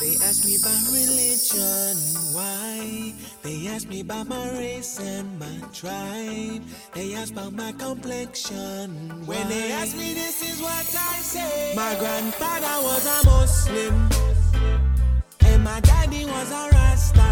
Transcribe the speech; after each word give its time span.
They 0.00 0.14
ask 0.22 0.44
me 0.46 0.54
about 0.54 0.86
religion, 0.92 1.96
why? 2.30 3.12
They 3.42 3.66
ask 3.66 3.88
me 3.88 3.98
about 4.00 4.28
my 4.28 4.50
race 4.52 5.00
and 5.00 5.40
my 5.40 5.58
tribe. 5.74 6.62
They 6.94 7.16
ask 7.16 7.32
about 7.32 7.52
my 7.52 7.72
complexion. 7.72 8.94
Why? 9.26 9.34
When 9.34 9.48
they 9.48 9.72
ask 9.72 9.96
me, 9.96 10.14
this 10.14 10.40
is 10.40 10.62
what 10.62 10.86
I 10.94 11.18
say. 11.18 11.72
My 11.74 11.96
grandfather 11.98 12.74
was 12.86 13.06
a 13.06 13.26
Muslim, 13.26 14.08
and 15.40 15.64
my 15.64 15.80
daddy 15.80 16.24
was 16.26 16.48
a 16.52 16.70
Rasta. 16.70 17.28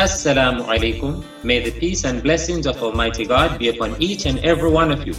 Assalamu 0.00 0.64
alaikum. 0.64 1.22
May 1.44 1.60
the 1.68 1.78
peace 1.78 2.04
and 2.04 2.22
blessings 2.22 2.66
of 2.66 2.82
Almighty 2.82 3.26
God 3.26 3.58
be 3.58 3.68
upon 3.68 4.00
each 4.00 4.24
and 4.24 4.38
every 4.38 4.70
one 4.70 4.90
of 4.90 5.06
you. 5.06 5.14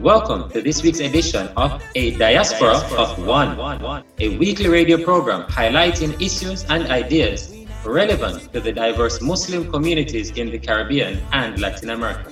Welcome 0.00 0.50
to 0.50 0.60
this 0.60 0.82
week's 0.82 0.98
edition 0.98 1.48
of 1.56 1.80
A 1.94 2.16
Diaspora 2.18 2.78
of 2.98 3.24
One, 3.24 4.04
a 4.18 4.36
weekly 4.36 4.68
radio 4.68 5.02
program 5.02 5.44
highlighting 5.48 6.20
issues 6.20 6.64
and 6.64 6.88
ideas 6.88 7.54
relevant 7.84 8.52
to 8.52 8.60
the 8.60 8.72
diverse 8.72 9.22
Muslim 9.22 9.70
communities 9.70 10.32
in 10.32 10.50
the 10.50 10.58
Caribbean 10.58 11.22
and 11.32 11.60
Latin 11.60 11.90
America. 11.90 12.30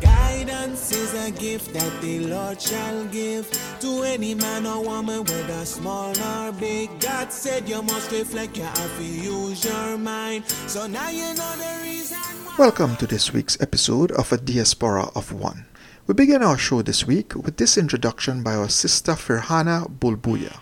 Guidance 0.00 0.92
is 0.92 1.14
a 1.14 1.30
gift 1.30 1.72
that 1.72 2.02
the 2.02 2.26
Lord 2.26 2.60
shall 2.60 3.04
give 3.06 3.48
to 3.80 4.02
any 4.02 4.34
man 4.34 4.66
or 4.66 4.82
woman, 4.82 5.24
whether 5.24 5.64
small 5.64 6.12
or 6.18 6.52
big. 6.52 6.90
God 6.98 7.32
said 7.32 7.68
you 7.68 7.82
must 7.82 8.10
reflect, 8.10 8.56
you 8.56 8.64
have 8.64 8.96
to 8.98 9.04
use 9.04 9.64
your 9.64 9.96
mind. 9.96 10.44
So 10.66 10.88
now 10.88 11.08
you 11.08 11.34
know 11.34 11.54
the 11.56 11.82
reason 11.84 12.18
why. 12.44 12.49
Welcome 12.60 12.96
to 12.96 13.06
this 13.06 13.32
week's 13.32 13.58
episode 13.58 14.12
of 14.12 14.30
A 14.32 14.36
Diaspora 14.36 15.08
of 15.14 15.32
One. 15.32 15.64
We 16.06 16.12
begin 16.12 16.42
our 16.42 16.58
show 16.58 16.82
this 16.82 17.06
week 17.06 17.34
with 17.34 17.56
this 17.56 17.78
introduction 17.78 18.42
by 18.42 18.54
our 18.54 18.68
sister 18.68 19.12
Firhana 19.12 19.90
Bulbulia. 19.90 20.60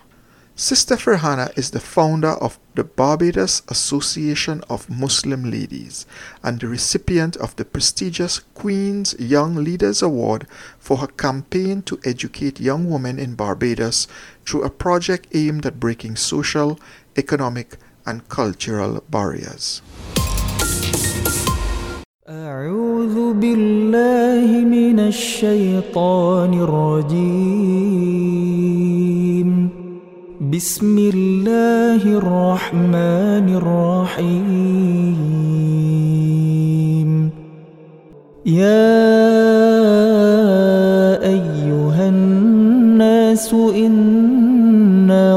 Sister 0.55 0.95
Firhana 0.95 1.51
is 1.57 1.71
the 1.71 1.81
founder 1.81 2.29
of 2.39 2.57
the 2.75 2.85
Barbados 2.85 3.63
Association 3.67 4.63
of 4.69 4.89
Muslim 4.89 5.51
Ladies 5.51 6.05
and 6.41 6.61
the 6.61 6.69
recipient 6.69 7.35
of 7.35 7.53
the 7.57 7.65
prestigious 7.65 8.39
Queen's 8.53 9.13
Young 9.19 9.55
Leaders 9.55 10.01
Award 10.01 10.47
for 10.79 10.99
her 10.99 11.07
campaign 11.07 11.81
to 11.81 11.99
educate 12.05 12.61
young 12.61 12.89
women 12.89 13.19
in 13.19 13.35
Barbados 13.35 14.07
through 14.45 14.63
a 14.63 14.69
project 14.69 15.27
aimed 15.33 15.65
at 15.65 15.81
breaking 15.81 16.15
social, 16.15 16.79
economic, 17.17 17.75
and 18.05 18.29
cultural 18.29 19.03
barriers. 19.09 19.81
أعوذ 22.29 23.33
بالله 23.41 24.45
من 24.61 24.99
الشيطان 24.99 26.53
الرجيم. 26.53 27.49
بسم 30.53 30.97
الله 31.13 32.01
الرحمن 32.05 33.47
الرحيم. 33.57 34.29
يا 38.45 38.93
أيها 41.33 42.09
الناس 42.09 43.53
إنا 43.53 44.18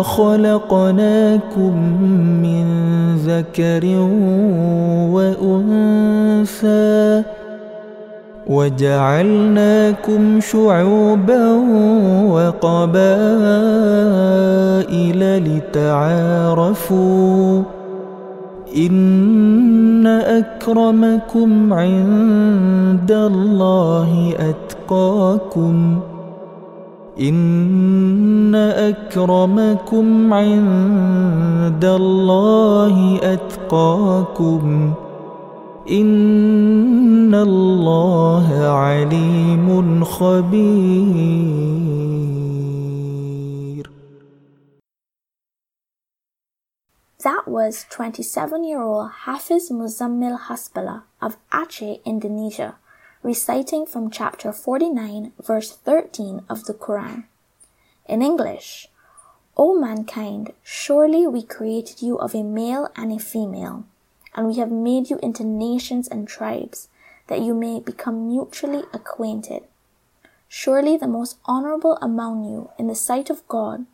خلقناكم 0.03 1.77
من 2.43 2.67
ذكر 3.17 3.85
وأنثى 5.13 7.23
وجعلناكم 8.47 10.41
شعوبا 10.41 11.53
وقبائل 12.31 12.93
لتعارفوا 15.75 17.63
إن 18.77 20.07
أكرمكم 20.07 21.73
عند 21.73 23.13
الله 23.13 24.35
أتقاكم 24.39 26.01
إن 27.23 28.55
أكرمكم 28.55 30.35
عند 30.35 31.85
الله 31.85 33.19
أتقاكم 33.23 34.95
إن 35.91 37.35
الله 37.35 38.67
عليم 38.69 40.05
خبير 40.05 41.53
That 47.23 47.47
was 47.47 47.87
27 47.89 48.65
year 48.65 48.83
old 48.83 49.11
Hafiz 49.27 49.71
Muzammil 49.71 50.37
Hasbala 50.49 51.03
of 51.21 51.37
Aceh, 51.53 52.03
Indonesia, 52.05 52.75
reciting 53.23 53.87
from 53.87 54.11
chapter 54.11 54.53
49, 54.53 55.33
verse 55.41 55.71
13 55.73 56.43
of 56.49 56.65
the 56.65 56.75
Quran. 56.75 57.25
In 58.07 58.21
English, 58.21 58.89
O 59.57 59.79
mankind, 59.79 60.53
surely 60.63 61.27
we 61.27 61.43
created 61.43 62.03
you 62.03 62.19
of 62.19 62.35
a 62.35 62.43
male 62.43 62.91
and 62.97 63.13
a 63.13 63.19
female, 63.19 63.85
and 64.35 64.49
we 64.49 64.57
have 64.57 64.73
made 64.73 65.09
you 65.09 65.21
into 65.23 65.45
nations 65.45 66.09
and 66.09 66.27
tribes, 66.27 66.89
that 67.29 67.41
you 67.41 67.55
may 67.55 67.79
become 67.79 68.27
mutually 68.27 68.83
acquainted. 68.93 69.63
Surely 70.49 70.97
the 70.97 71.07
most 71.07 71.39
honorable 71.45 71.97
among 72.03 72.45
you 72.45 72.71
in 72.79 72.89
the 72.89 72.95
sight 72.95 73.31
of 73.31 73.47
God 73.47 73.87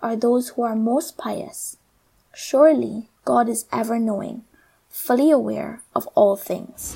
are 0.00 0.14
those 0.14 0.50
who 0.50 0.62
are 0.62 0.76
most 0.76 1.18
pious. 1.18 1.78
Surely 2.32 3.08
God 3.24 3.48
is 3.48 3.66
ever 3.72 3.98
knowing, 3.98 4.44
fully 4.88 5.30
aware 5.30 5.82
of 5.96 6.06
all 6.14 6.36
things. 6.36 6.94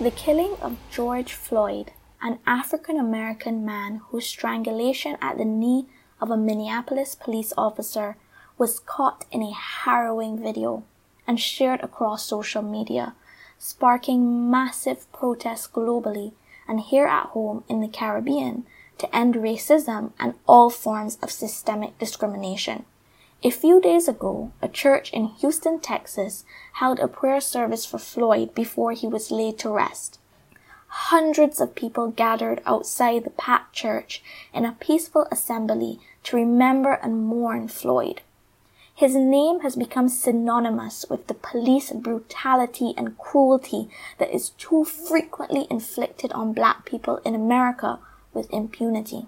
The 0.00 0.12
killing 0.12 0.54
of 0.62 0.76
George 0.92 1.32
Floyd, 1.32 1.90
an 2.22 2.38
African 2.46 3.00
American 3.00 3.64
man 3.64 3.96
whose 4.10 4.26
strangulation 4.26 5.18
at 5.20 5.38
the 5.38 5.44
knee 5.44 5.86
of 6.20 6.30
a 6.30 6.36
Minneapolis 6.36 7.16
police 7.16 7.52
officer 7.58 8.16
was 8.56 8.78
caught 8.78 9.24
in 9.32 9.42
a 9.42 9.52
harrowing 9.52 10.40
video 10.40 10.84
and 11.26 11.40
shared 11.40 11.80
across 11.80 12.24
social 12.24 12.62
media, 12.62 13.16
sparking 13.58 14.48
massive 14.48 15.10
protests 15.10 15.66
globally 15.66 16.32
and 16.68 16.78
here 16.78 17.08
at 17.08 17.30
home 17.30 17.64
in 17.68 17.80
the 17.80 17.88
Caribbean 17.88 18.66
to 18.98 19.16
end 19.16 19.34
racism 19.34 20.12
and 20.20 20.34
all 20.46 20.70
forms 20.70 21.18
of 21.22 21.32
systemic 21.32 21.98
discrimination. 21.98 22.84
A 23.44 23.50
few 23.50 23.80
days 23.80 24.08
ago, 24.08 24.50
a 24.60 24.66
church 24.66 25.12
in 25.12 25.26
Houston, 25.26 25.78
Texas 25.78 26.44
held 26.72 26.98
a 26.98 27.06
prayer 27.06 27.40
service 27.40 27.86
for 27.86 27.98
Floyd 27.98 28.52
before 28.52 28.90
he 28.92 29.06
was 29.06 29.30
laid 29.30 29.58
to 29.60 29.70
rest. 29.70 30.18
Hundreds 30.88 31.60
of 31.60 31.76
people 31.76 32.08
gathered 32.08 32.60
outside 32.66 33.22
the 33.22 33.30
packed 33.30 33.76
church 33.76 34.24
in 34.52 34.64
a 34.64 34.76
peaceful 34.80 35.28
assembly 35.30 36.00
to 36.24 36.34
remember 36.34 36.94
and 36.94 37.26
mourn 37.26 37.68
Floyd. 37.68 38.22
His 38.92 39.14
name 39.14 39.60
has 39.60 39.76
become 39.76 40.08
synonymous 40.08 41.06
with 41.08 41.28
the 41.28 41.34
police 41.34 41.92
brutality 41.92 42.92
and 42.96 43.16
cruelty 43.16 43.88
that 44.18 44.34
is 44.34 44.50
too 44.50 44.82
frequently 44.82 45.68
inflicted 45.70 46.32
on 46.32 46.52
black 46.52 46.84
people 46.84 47.18
in 47.18 47.36
America 47.36 48.00
with 48.34 48.52
impunity. 48.52 49.26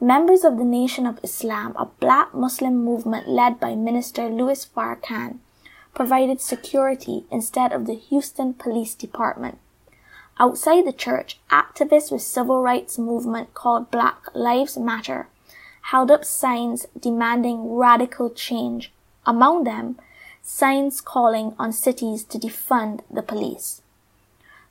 Members 0.00 0.44
of 0.44 0.58
the 0.58 0.64
Nation 0.64 1.06
of 1.06 1.18
Islam, 1.22 1.74
a 1.76 1.86
black 1.86 2.34
Muslim 2.34 2.84
movement 2.84 3.28
led 3.28 3.58
by 3.58 3.74
Minister 3.74 4.28
Louis 4.28 4.66
Farrakhan, 4.66 5.38
provided 5.94 6.40
security 6.42 7.24
instead 7.30 7.72
of 7.72 7.86
the 7.86 7.94
Houston 7.94 8.52
Police 8.52 8.94
Department. 8.94 9.58
Outside 10.38 10.86
the 10.86 10.92
church, 10.92 11.38
activists 11.50 12.12
with 12.12 12.20
civil 12.20 12.60
rights 12.60 12.98
movement 12.98 13.54
called 13.54 13.90
Black 13.90 14.26
Lives 14.34 14.76
Matter 14.76 15.28
held 15.90 16.10
up 16.10 16.24
signs 16.24 16.84
demanding 16.98 17.74
radical 17.74 18.28
change. 18.28 18.92
Among 19.24 19.64
them, 19.64 19.98
signs 20.42 21.00
calling 21.00 21.54
on 21.58 21.72
cities 21.72 22.22
to 22.24 22.38
defund 22.38 23.00
the 23.10 23.22
police. 23.22 23.80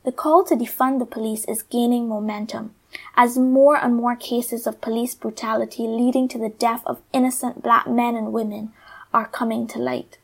The 0.03 0.11
call 0.11 0.43
to 0.45 0.55
defund 0.55 0.99
the 0.99 1.05
police 1.05 1.45
is 1.45 1.63
gaining 1.63 2.07
momentum 2.07 2.75
as 3.15 3.37
more 3.37 3.77
and 3.77 3.95
more 3.95 4.15
cases 4.15 4.67
of 4.67 4.81
police 4.81 5.15
brutality 5.15 5.83
leading 5.83 6.27
to 6.29 6.37
the 6.37 6.49
death 6.49 6.83
of 6.85 7.01
innocent 7.13 7.63
black 7.63 7.87
men 7.87 8.15
and 8.15 8.33
women 8.33 8.73
are 9.13 9.27
coming 9.27 9.67
to 9.67 9.79
light. 9.79 10.17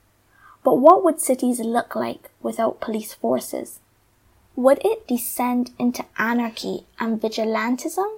But 0.64 0.76
what 0.76 1.04
would 1.04 1.20
cities 1.20 1.60
look 1.60 1.96
like 1.96 2.30
without 2.42 2.82
police 2.82 3.14
forces? 3.14 3.80
Would 4.56 4.80
it 4.86 5.08
descend 5.08 5.72
into 5.80 6.06
anarchy 6.18 6.86
and 7.00 7.20
vigilantism? 7.22 8.18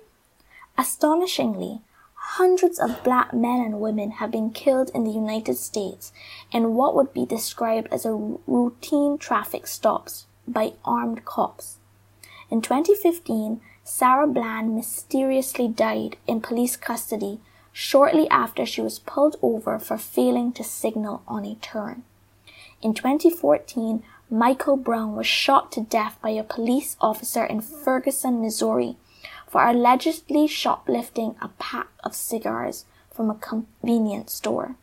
Astonishingly, 0.77 1.81
hundreds 2.15 2.79
of 2.79 3.03
black 3.03 3.33
men 3.33 3.61
and 3.61 3.79
women 3.79 4.11
have 4.11 4.31
been 4.31 4.49
killed 4.49 4.89
in 4.95 5.03
the 5.03 5.11
United 5.11 5.55
States 5.57 6.11
in 6.51 6.73
what 6.73 6.95
would 6.95 7.13
be 7.13 7.25
described 7.25 7.87
as 7.91 8.05
a 8.05 8.37
routine 8.47 9.17
traffic 9.17 9.67
stops 9.67 10.25
by 10.47 10.73
armed 10.83 11.23
cops. 11.25 11.77
In 12.49 12.61
2015, 12.61 13.61
Sandra 13.85 14.27
Bland 14.27 14.75
mysteriously 14.75 15.67
died 15.67 16.15
in 16.25 16.39
police 16.39 16.77
custody 16.77 17.39
shortly 17.73 18.29
after 18.29 18.65
she 18.65 18.79
was 18.79 18.99
pulled 18.99 19.35
over 19.41 19.77
for 19.77 19.97
failing 19.97 20.53
to 20.53 20.63
signal 20.63 21.21
on 21.27 21.43
a 21.43 21.55
turn. 21.55 22.03
In 22.81 22.93
2014, 22.93 24.03
Michael 24.29 24.77
Brown 24.77 25.15
was 25.15 25.27
shot 25.27 25.71
to 25.73 25.81
death 25.81 26.17
by 26.21 26.29
a 26.29 26.43
police 26.43 26.95
officer 27.01 27.43
in 27.43 27.61
Ferguson, 27.61 28.41
Missouri, 28.41 28.95
for 29.47 29.67
allegedly 29.67 30.47
shoplifting 30.47 31.35
a 31.41 31.49
pack 31.59 31.87
of 32.03 32.15
cigars 32.15 32.85
from 33.11 33.29
a 33.29 33.35
convenience 33.35 34.33
store. 34.33 34.75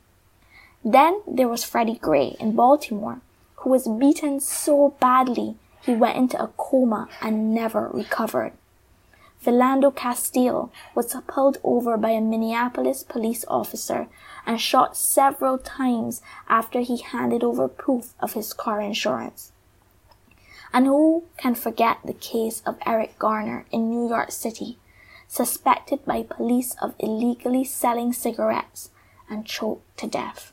Then 0.85 1.23
there 1.27 1.49
was 1.49 1.65
Freddie 1.65 1.99
Gray 1.99 2.37
in 2.39 2.55
Baltimore, 2.55 3.21
who 3.57 3.71
was 3.71 3.89
beaten 3.89 4.41
so 4.41 4.95
badly 5.01 5.57
he 5.83 5.95
went 5.95 6.19
into 6.19 6.43
a 6.43 6.49
coma 6.57 7.09
and 7.21 7.55
never 7.55 7.89
recovered. 7.93 8.53
Philando 9.43 9.95
Castile 9.95 10.71
was 10.95 11.17
pulled 11.27 11.57
over 11.65 11.97
by 11.97 12.11
a 12.11 12.21
Minneapolis 12.21 13.03
police 13.03 13.43
officer 13.49 14.07
and 14.45 14.61
shot 14.61 14.99
several 14.99 15.57
times 15.57 16.21
after 16.47 16.81
he 16.81 16.99
handed 16.99 17.43
over 17.43 17.67
proof 17.67 18.13
of 18.21 18.35
his 18.35 18.53
car 18.53 18.83
insurance. 18.83 19.53
And 20.75 20.87
who 20.87 21.25
can 21.39 21.55
forget 21.55 21.99
the 22.05 22.13
case 22.13 22.63
of 22.67 22.77
Eric 22.85 23.19
Garner 23.19 23.65
in 23.73 23.89
New 23.89 24.09
York 24.09 24.31
City, 24.31 24.79
suspected 25.27 26.05
by 26.05 26.23
police 26.23 26.77
of 26.83 26.95
illegally 26.99 27.65
selling 27.65 28.13
cigarettes 28.13 28.91
and 29.29 29.47
choked 29.47 29.97
to 29.99 30.07
death? 30.07 30.53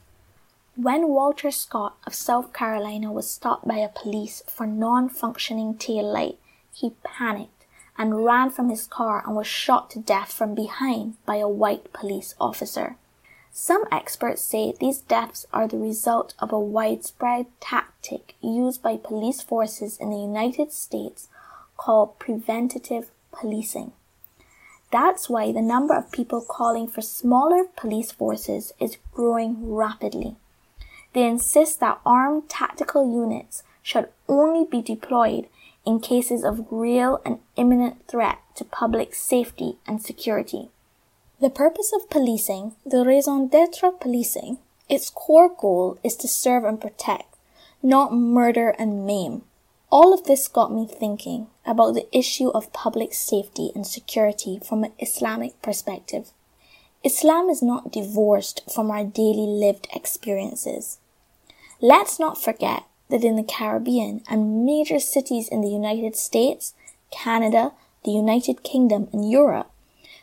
When 0.77 1.09
Walter 1.09 1.51
Scott 1.51 1.97
of 2.05 2.15
South 2.15 2.53
Carolina 2.53 3.11
was 3.11 3.29
stopped 3.29 3.67
by 3.67 3.77
a 3.77 3.89
police 3.89 4.43
for 4.47 4.65
non-functioning 4.65 5.77
tail 5.77 6.09
light, 6.09 6.37
he 6.71 6.93
panicked 7.03 7.56
and 7.97 8.25
ran 8.25 8.49
from 8.49 8.69
his 8.69 8.87
car 8.87 9.23
and 9.25 9.35
was 9.35 9.47
shot 9.47 9.89
to 9.91 9.99
death 9.99 10.31
from 10.31 10.53
behind 10.53 11.15
by 11.25 11.37
a 11.37 11.47
white 11.47 11.91
police 11.93 12.35
officer. 12.39 12.95
Some 13.51 13.85
experts 13.91 14.41
say 14.43 14.73
these 14.79 14.99
deaths 14.99 15.47
are 15.51 15.67
the 15.67 15.79
result 15.79 16.35
of 16.37 16.51
a 16.51 16.59
widespread 16.59 17.47
tactic 17.59 18.35
used 18.39 18.83
by 18.83 18.97
police 18.97 19.41
forces 19.41 19.97
in 19.97 20.11
the 20.11 20.19
United 20.19 20.71
States 20.71 21.27
called 21.75 22.19
preventative 22.19 23.09
policing. 23.31 23.93
That's 24.91 25.27
why 25.27 25.51
the 25.51 25.61
number 25.61 25.95
of 25.95 26.11
people 26.11 26.41
calling 26.41 26.87
for 26.87 27.01
smaller 27.01 27.65
police 27.75 28.11
forces 28.11 28.73
is 28.79 28.97
growing 29.13 29.73
rapidly. 29.73 30.35
They 31.13 31.25
insist 31.25 31.79
that 31.79 31.99
armed 32.05 32.49
tactical 32.49 33.11
units 33.11 33.63
should 33.81 34.09
only 34.29 34.65
be 34.65 34.81
deployed 34.81 35.47
in 35.87 36.01
cases 36.01 36.43
of 36.43 36.67
real 36.69 37.21
and 37.25 37.39
imminent 37.55 38.05
threat 38.09 38.39
to 38.53 38.65
public 38.65 39.15
safety 39.15 39.77
and 39.87 40.03
security. 40.03 40.67
The 41.39 41.49
purpose 41.49 41.93
of 41.95 42.09
policing, 42.09 42.73
the 42.85 43.05
raison 43.05 43.47
d'etre 43.47 43.87
of 43.87 44.01
policing, 44.01 44.57
its 44.89 45.09
core 45.09 45.47
goal 45.47 45.97
is 46.03 46.17
to 46.17 46.27
serve 46.27 46.65
and 46.65 46.81
protect, 46.81 47.37
not 47.81 48.13
murder 48.13 48.75
and 48.77 49.07
maim. 49.07 49.43
All 49.89 50.13
of 50.13 50.25
this 50.25 50.49
got 50.49 50.73
me 50.73 50.85
thinking 50.85 51.47
about 51.65 51.93
the 51.93 52.09
issue 52.11 52.49
of 52.49 52.73
public 52.73 53.13
safety 53.13 53.71
and 53.73 53.87
security 53.87 54.59
from 54.59 54.83
an 54.83 54.91
Islamic 54.99 55.61
perspective. 55.61 56.31
Islam 57.01 57.49
is 57.49 57.63
not 57.63 57.93
divorced 57.93 58.69
from 58.69 58.91
our 58.91 59.05
daily 59.05 59.47
lived 59.47 59.87
experiences. 59.93 60.99
Let's 61.79 62.19
not 62.19 62.41
forget 62.43 62.83
that 63.09 63.23
in 63.23 63.35
the 63.35 63.43
Caribbean 63.43 64.21
and 64.29 64.65
major 64.65 64.99
cities 64.99 65.47
in 65.47 65.61
the 65.61 65.69
United 65.69 66.15
States, 66.15 66.73
Canada, 67.11 67.73
the 68.03 68.11
United 68.11 68.63
Kingdom, 68.63 69.07
and 69.13 69.29
Europe, 69.29 69.71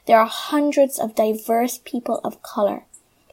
there 0.06 0.18
are 0.18 0.26
hundreds 0.26 0.98
of 0.98 1.14
diverse 1.14 1.80
people 1.84 2.20
of 2.22 2.42
color, 2.42 2.84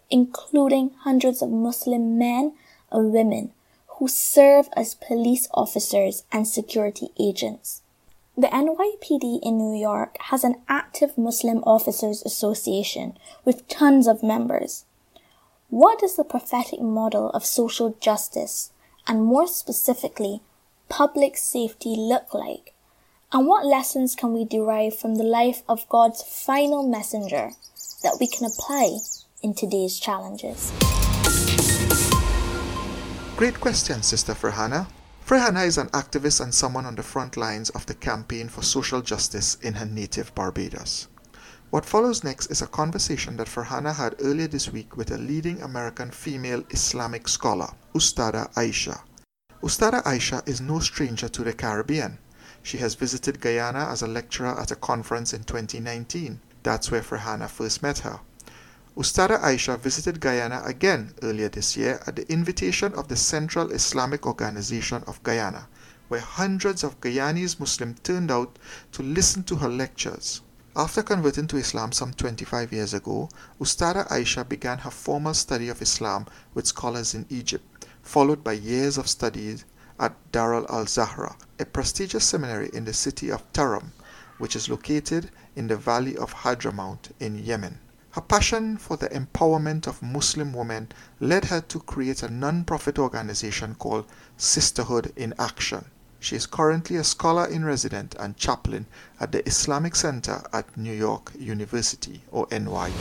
including 0.10 0.92
hundreds 1.02 1.42
of 1.42 1.50
Muslim 1.50 2.18
men 2.18 2.54
and 2.92 3.12
women 3.12 3.52
who 3.98 4.08
serve 4.08 4.70
as 4.76 4.96
police 4.96 5.48
officers 5.54 6.24
and 6.32 6.48
security 6.48 7.10
agents. 7.20 7.82
The 8.38 8.48
NYPD 8.48 9.42
in 9.44 9.58
New 9.58 9.78
York 9.78 10.16
has 10.32 10.44
an 10.44 10.56
active 10.70 11.18
Muslim 11.18 11.62
Officers 11.66 12.24
Association 12.24 13.18
with 13.44 13.68
tons 13.68 14.08
of 14.08 14.24
members. 14.24 14.86
What 15.70 16.00
does 16.00 16.16
the 16.16 16.24
prophetic 16.24 16.82
model 16.82 17.30
of 17.32 17.46
social 17.46 17.96
justice 18.00 18.72
and 19.08 19.24
more 19.24 19.48
specifically, 19.48 20.42
public 20.90 21.38
safety 21.38 21.96
look 21.98 22.34
like? 22.34 22.74
And 23.32 23.48
what 23.48 23.66
lessons 23.66 24.16
can 24.16 24.34
we 24.34 24.44
derive 24.44 24.96
from 24.96 25.16
the 25.16 25.24
life 25.24 25.64
of 25.70 25.88
God's 25.88 26.22
final 26.22 26.88
messenger 26.88 27.52
that 28.04 28.18
we 28.20 28.28
can 28.28 28.46
apply 28.46 28.98
in 29.42 29.54
today's 29.54 30.00
challenges? 30.00 30.72
Great 33.38 33.60
question, 33.60 34.04
Sister 34.04 34.34
Firhana. 34.34 34.88
Firhana 35.26 35.66
is 35.66 35.78
an 35.78 35.88
activist 35.90 36.42
and 36.42 36.54
someone 36.54 36.86
on 36.86 36.96
the 36.96 37.04
front 37.04 37.38
lines 37.38 37.70
of 37.70 37.86
the 37.86 37.96
campaign 37.96 38.50
for 38.50 38.62
social 38.62 39.02
justice 39.02 39.56
in 39.62 39.74
her 39.76 39.86
native 39.86 40.36
Barbados. 40.36 41.08
What 41.72 41.86
follows 41.86 42.22
next 42.22 42.48
is 42.48 42.62
a 42.62 42.68
conversation 42.68 43.38
that 43.38 43.48
Firhana 43.48 43.96
had 43.96 44.18
earlier 44.20 44.50
this 44.50 44.74
week 44.74 44.98
with 44.98 45.10
a 45.10 45.18
leading 45.18 45.62
American 45.62 46.12
female 46.12 46.66
Islamic 46.70 47.30
scholar, 47.30 47.70
Ustada 47.96 48.54
Aisha. 48.56 49.00
Ustada 49.64 50.04
Aisha 50.04 50.46
is 50.46 50.60
no 50.60 50.80
stranger 50.80 51.30
to 51.30 51.46
the 51.46 51.54
Caribbean. 51.54 52.18
She 52.62 52.78
has 52.80 52.96
visited 52.96 53.40
Guyana 53.40 53.88
as 53.90 54.02
a 54.02 54.08
lecturer 54.08 54.60
at 54.60 54.72
a 54.72 54.76
conference 54.76 55.32
in 55.32 55.46
2019. 55.46 56.42
That's 56.62 56.92
where 56.92 57.02
Firhana 57.02 57.50
first 57.50 57.82
met 57.82 58.00
her. 58.00 58.20
Ustada 58.98 59.40
Aisha 59.40 59.80
visited 59.80 60.20
Guyana 60.20 60.62
again 60.66 61.14
earlier 61.24 61.48
this 61.48 61.78
year 61.78 62.02
at 62.06 62.18
the 62.18 62.30
invitation 62.30 62.94
of 62.96 63.08
the 63.08 63.16
Central 63.16 63.72
Islamic 63.72 64.28
Organization 64.28 65.06
of 65.08 65.24
Guyana, 65.24 65.70
where 66.10 66.20
hundreds 66.20 66.84
of 66.84 67.00
Guyanese 67.00 67.62
Muslims 67.62 68.02
turned 68.02 68.30
out 68.30 68.60
to 68.92 69.02
listen 69.02 69.44
to 69.44 69.56
her 69.56 69.70
lectures. 69.70 70.42
After 70.74 71.04
converting 71.04 71.48
to 71.48 71.58
Islam 71.58 71.92
some 71.92 72.14
25 72.14 72.72
years 72.72 72.94
ago, 72.94 73.28
Ustada 73.60 74.08
Aisha 74.08 74.48
began 74.48 74.78
her 74.78 74.90
formal 74.90 75.34
study 75.34 75.68
of 75.68 75.82
Islam 75.82 76.28
with 76.54 76.66
scholars 76.66 77.14
in 77.14 77.26
Egypt, 77.28 77.86
followed 78.02 78.42
by 78.42 78.54
years 78.54 78.98
of 78.98 79.10
studies 79.10 79.66
at 80.00 80.16
Darul 80.32 80.66
al 80.70 80.86
Zahra, 80.88 81.36
a 81.60 81.66
prestigious 81.66 82.24
seminary 82.24 82.70
in 82.74 82.86
the 82.86 82.94
city 82.94 83.30
of 83.30 83.44
Tarim, 83.52 83.92
which 84.38 84.56
is 84.56 84.70
located 84.70 85.30
in 85.58 85.68
the 85.68 85.76
valley 85.76 86.16
of 86.16 86.34
Hadramaut 86.34 87.12
in 87.20 87.38
Yemen. 87.38 87.80
Her 88.12 88.22
passion 88.22 88.78
for 88.78 88.96
the 88.96 89.10
empowerment 89.10 89.88
of 89.88 90.02
Muslim 90.02 90.54
women 90.54 90.88
led 91.20 91.44
her 91.46 91.60
to 91.60 91.82
create 91.82 92.24
a 92.24 92.30
non 92.30 92.64
profit 92.64 92.98
organization 92.98 93.76
called 93.76 94.06
Sisterhood 94.38 95.12
in 95.18 95.34
Action. 95.38 95.84
She 96.22 96.36
is 96.36 96.46
currently 96.46 96.98
a 96.98 97.04
scholar 97.04 97.48
in 97.48 97.66
residence 97.66 98.14
and 98.20 98.38
chaplain 98.38 98.86
at 99.20 99.32
the 99.32 99.44
Islamic 99.48 99.96
Center 99.96 100.44
at 100.54 100.78
New 100.78 100.94
York 100.94 101.32
University 101.40 102.22
or 102.32 102.46
NYU. 102.50 102.94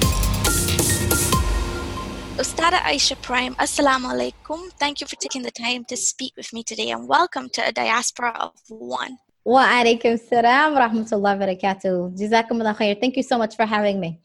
Ustada 2.38 2.78
Aisha 2.80 3.20
Prime, 3.20 3.54
Assalamu 3.56 4.08
alaikum. 4.14 4.72
Thank 4.78 5.02
you 5.02 5.06
for 5.06 5.16
taking 5.16 5.42
the 5.42 5.50
time 5.50 5.84
to 5.84 5.98
speak 5.98 6.32
with 6.34 6.50
me 6.54 6.62
today 6.62 6.92
and 6.92 7.06
welcome 7.06 7.50
to 7.50 7.60
a 7.68 7.70
diaspora 7.70 8.32
of 8.40 8.52
one. 8.68 9.18
Wa 9.44 9.68
alaikum 9.68 10.18
salam 10.18 10.72
rahmatullahi 10.74 11.60
barakatuh. 11.60 12.16
Jazakumullah 12.18 12.74
khair. 12.74 12.98
Thank 12.98 13.18
you 13.18 13.22
so 13.22 13.36
much 13.36 13.54
for 13.54 13.66
having 13.66 14.00
me. 14.00 14.18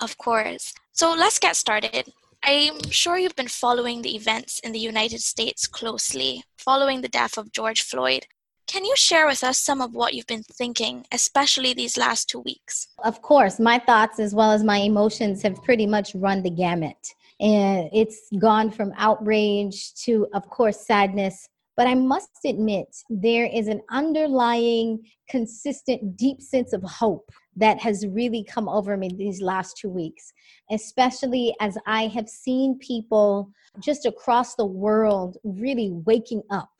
Of 0.00 0.16
course. 0.16 0.72
So 0.92 1.12
let's 1.12 1.40
get 1.40 1.56
started. 1.56 2.12
I'm 2.42 2.90
sure 2.90 3.18
you've 3.18 3.36
been 3.36 3.48
following 3.48 4.02
the 4.02 4.14
events 4.14 4.60
in 4.60 4.72
the 4.72 4.78
United 4.78 5.20
States 5.20 5.66
closely, 5.66 6.44
following 6.56 7.00
the 7.00 7.08
death 7.08 7.36
of 7.36 7.52
George 7.52 7.82
Floyd. 7.82 8.26
Can 8.66 8.84
you 8.84 8.94
share 8.96 9.26
with 9.26 9.42
us 9.42 9.58
some 9.58 9.80
of 9.80 9.94
what 9.94 10.14
you've 10.14 10.26
been 10.26 10.42
thinking, 10.42 11.06
especially 11.10 11.72
these 11.72 11.96
last 11.96 12.28
two 12.28 12.40
weeks? 12.40 12.88
Of 13.02 13.22
course, 13.22 13.58
my 13.58 13.78
thoughts 13.78 14.20
as 14.20 14.34
well 14.34 14.52
as 14.52 14.62
my 14.62 14.78
emotions 14.78 15.42
have 15.42 15.62
pretty 15.62 15.86
much 15.86 16.14
run 16.14 16.42
the 16.42 16.50
gamut. 16.50 16.96
And 17.40 17.88
it's 17.92 18.28
gone 18.38 18.70
from 18.70 18.92
outrage 18.96 19.94
to, 20.04 20.26
of 20.34 20.48
course, 20.50 20.86
sadness. 20.86 21.48
But 21.76 21.86
I 21.86 21.94
must 21.94 22.44
admit, 22.44 22.88
there 23.08 23.46
is 23.46 23.68
an 23.68 23.80
underlying, 23.90 25.06
consistent, 25.30 26.16
deep 26.16 26.42
sense 26.42 26.72
of 26.72 26.82
hope 26.82 27.30
that 27.58 27.78
has 27.80 28.06
really 28.06 28.44
come 28.44 28.68
over 28.68 28.96
me 28.96 29.10
these 29.14 29.42
last 29.42 29.76
two 29.76 29.88
weeks, 29.88 30.32
especially 30.70 31.54
as 31.60 31.76
I 31.86 32.06
have 32.06 32.28
seen 32.28 32.78
people 32.78 33.50
just 33.80 34.06
across 34.06 34.54
the 34.54 34.66
world 34.66 35.36
really 35.42 35.90
waking 35.90 36.42
up 36.50 36.70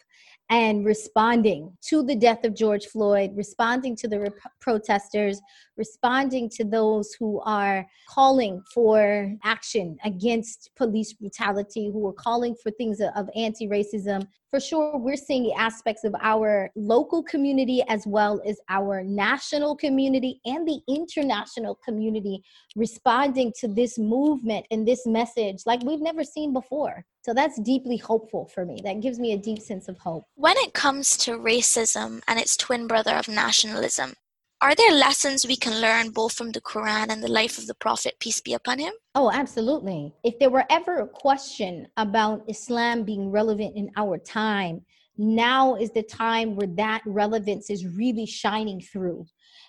and 0.51 0.85
responding 0.85 1.77
to 1.83 2.03
the 2.03 2.15
death 2.15 2.45
of 2.45 2.55
George 2.55 2.87
Floyd, 2.87 3.33
responding 3.35 3.95
to 3.97 4.09
the 4.09 4.21
rep- 4.21 4.33
protesters, 4.61 5.41
responding 5.77 6.49
to 6.49 6.65
those 6.65 7.15
who 7.19 7.41
are 7.45 7.87
calling 8.09 8.63
for 8.73 9.35
action 9.45 9.99
against 10.05 10.71
police 10.77 11.13
brutality, 11.13 11.91
who 11.93 12.07
are 12.07 12.15
calling 12.15 12.55
for 12.63 12.71
things 12.73 13.01
of 13.01 13.29
anti 13.37 13.69
racism. 13.69 14.27
For 14.51 14.61
sure, 14.61 14.97
we're 14.97 15.17
seeing 15.17 15.53
aspects 15.53 16.05
of 16.05 16.15
our 16.23 16.71
local 16.75 17.23
community 17.23 17.83
as 17.87 18.07
well 18.07 18.41
as 18.47 18.59
our 18.71 19.03
national 19.05 19.77
community 19.77 20.41
and 20.47 20.67
the 20.67 20.81
international 20.89 21.79
community 21.85 22.43
responding 22.75 23.53
to 23.61 23.69
this 23.69 23.99
movement 23.99 24.65
and 24.71 24.89
this 24.89 25.07
message 25.07 25.59
like 25.67 25.83
we've 25.83 26.01
never 26.01 26.25
seen 26.25 26.55
before. 26.55 27.05
So 27.29 27.35
that's 27.35 27.61
deeply 27.61 27.99
hopeful 27.99 28.47
for 28.47 28.65
me. 28.65 28.81
That 28.83 29.03
gives 29.03 29.19
me 29.19 29.33
a 29.33 29.37
deep 29.37 29.59
sense 29.59 29.87
of 29.87 29.99
hope. 29.99 30.25
When 30.37 30.57
it 30.57 30.73
comes 30.73 31.15
to 31.19 31.33
racism 31.33 32.23
and 32.27 32.41
its 32.41 32.57
twin 32.57 32.87
brother 32.87 33.15
of 33.17 33.29
nationalism, 33.29 34.15
are 34.63 34.75
there 34.75 34.93
lessons 34.93 35.47
we 35.47 35.57
can 35.57 35.79
learn 35.79 36.09
both 36.09 36.33
from 36.33 36.53
the 36.53 36.63
Quran 36.63 37.11
and 37.11 37.23
the 37.23 37.31
life 37.31 37.59
of 37.59 37.67
the 37.67 37.75
Prophet, 37.75 38.15
peace 38.19 38.41
be 38.41 38.55
upon 38.55 38.79
him? 38.79 38.95
Oh, 39.15 39.31
absolutely. 39.31 40.15
If 40.25 40.39
there 40.39 40.49
were 40.49 40.65
ever 40.71 41.01
a 41.01 41.07
question 41.07 41.89
about 41.99 42.45
Islam 42.49 43.05
being 43.05 43.31
relevant 43.31 43.77
in 43.77 43.91
our 43.99 44.17
time, 44.17 44.87
now 45.19 45.75
is 45.75 45.91
the 45.91 46.05
time 46.05 46.57
where 46.57 46.75
that 46.77 47.03
relevance 47.05 47.69
is 47.69 47.87
really 47.87 48.25
shining 48.25 48.81
through 48.81 49.27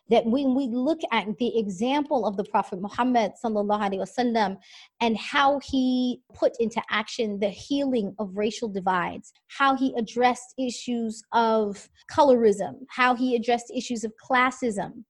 that 0.09 0.25
when 0.25 0.55
we 0.55 0.67
look 0.67 0.99
at 1.11 1.25
the 1.37 1.57
example 1.57 2.25
of 2.25 2.35
the 2.35 2.43
Prophet 2.43 2.81
Muhammad 2.81 3.31
wasallam 3.43 4.57
and 5.01 5.17
how 5.17 5.59
he 5.63 6.21
put 6.33 6.53
into 6.59 6.81
action 6.89 7.39
the 7.39 7.49
healing 7.49 8.15
of 8.19 8.35
racial 8.35 8.67
divides, 8.67 9.31
how 9.47 9.75
he 9.75 9.93
addressed 9.97 10.53
issues 10.57 11.21
of 11.33 11.89
colorism, 12.11 12.73
how 12.89 13.15
he 13.15 13.35
addressed 13.35 13.71
issues 13.75 14.03
of 14.03 14.11
classism, 14.29 15.03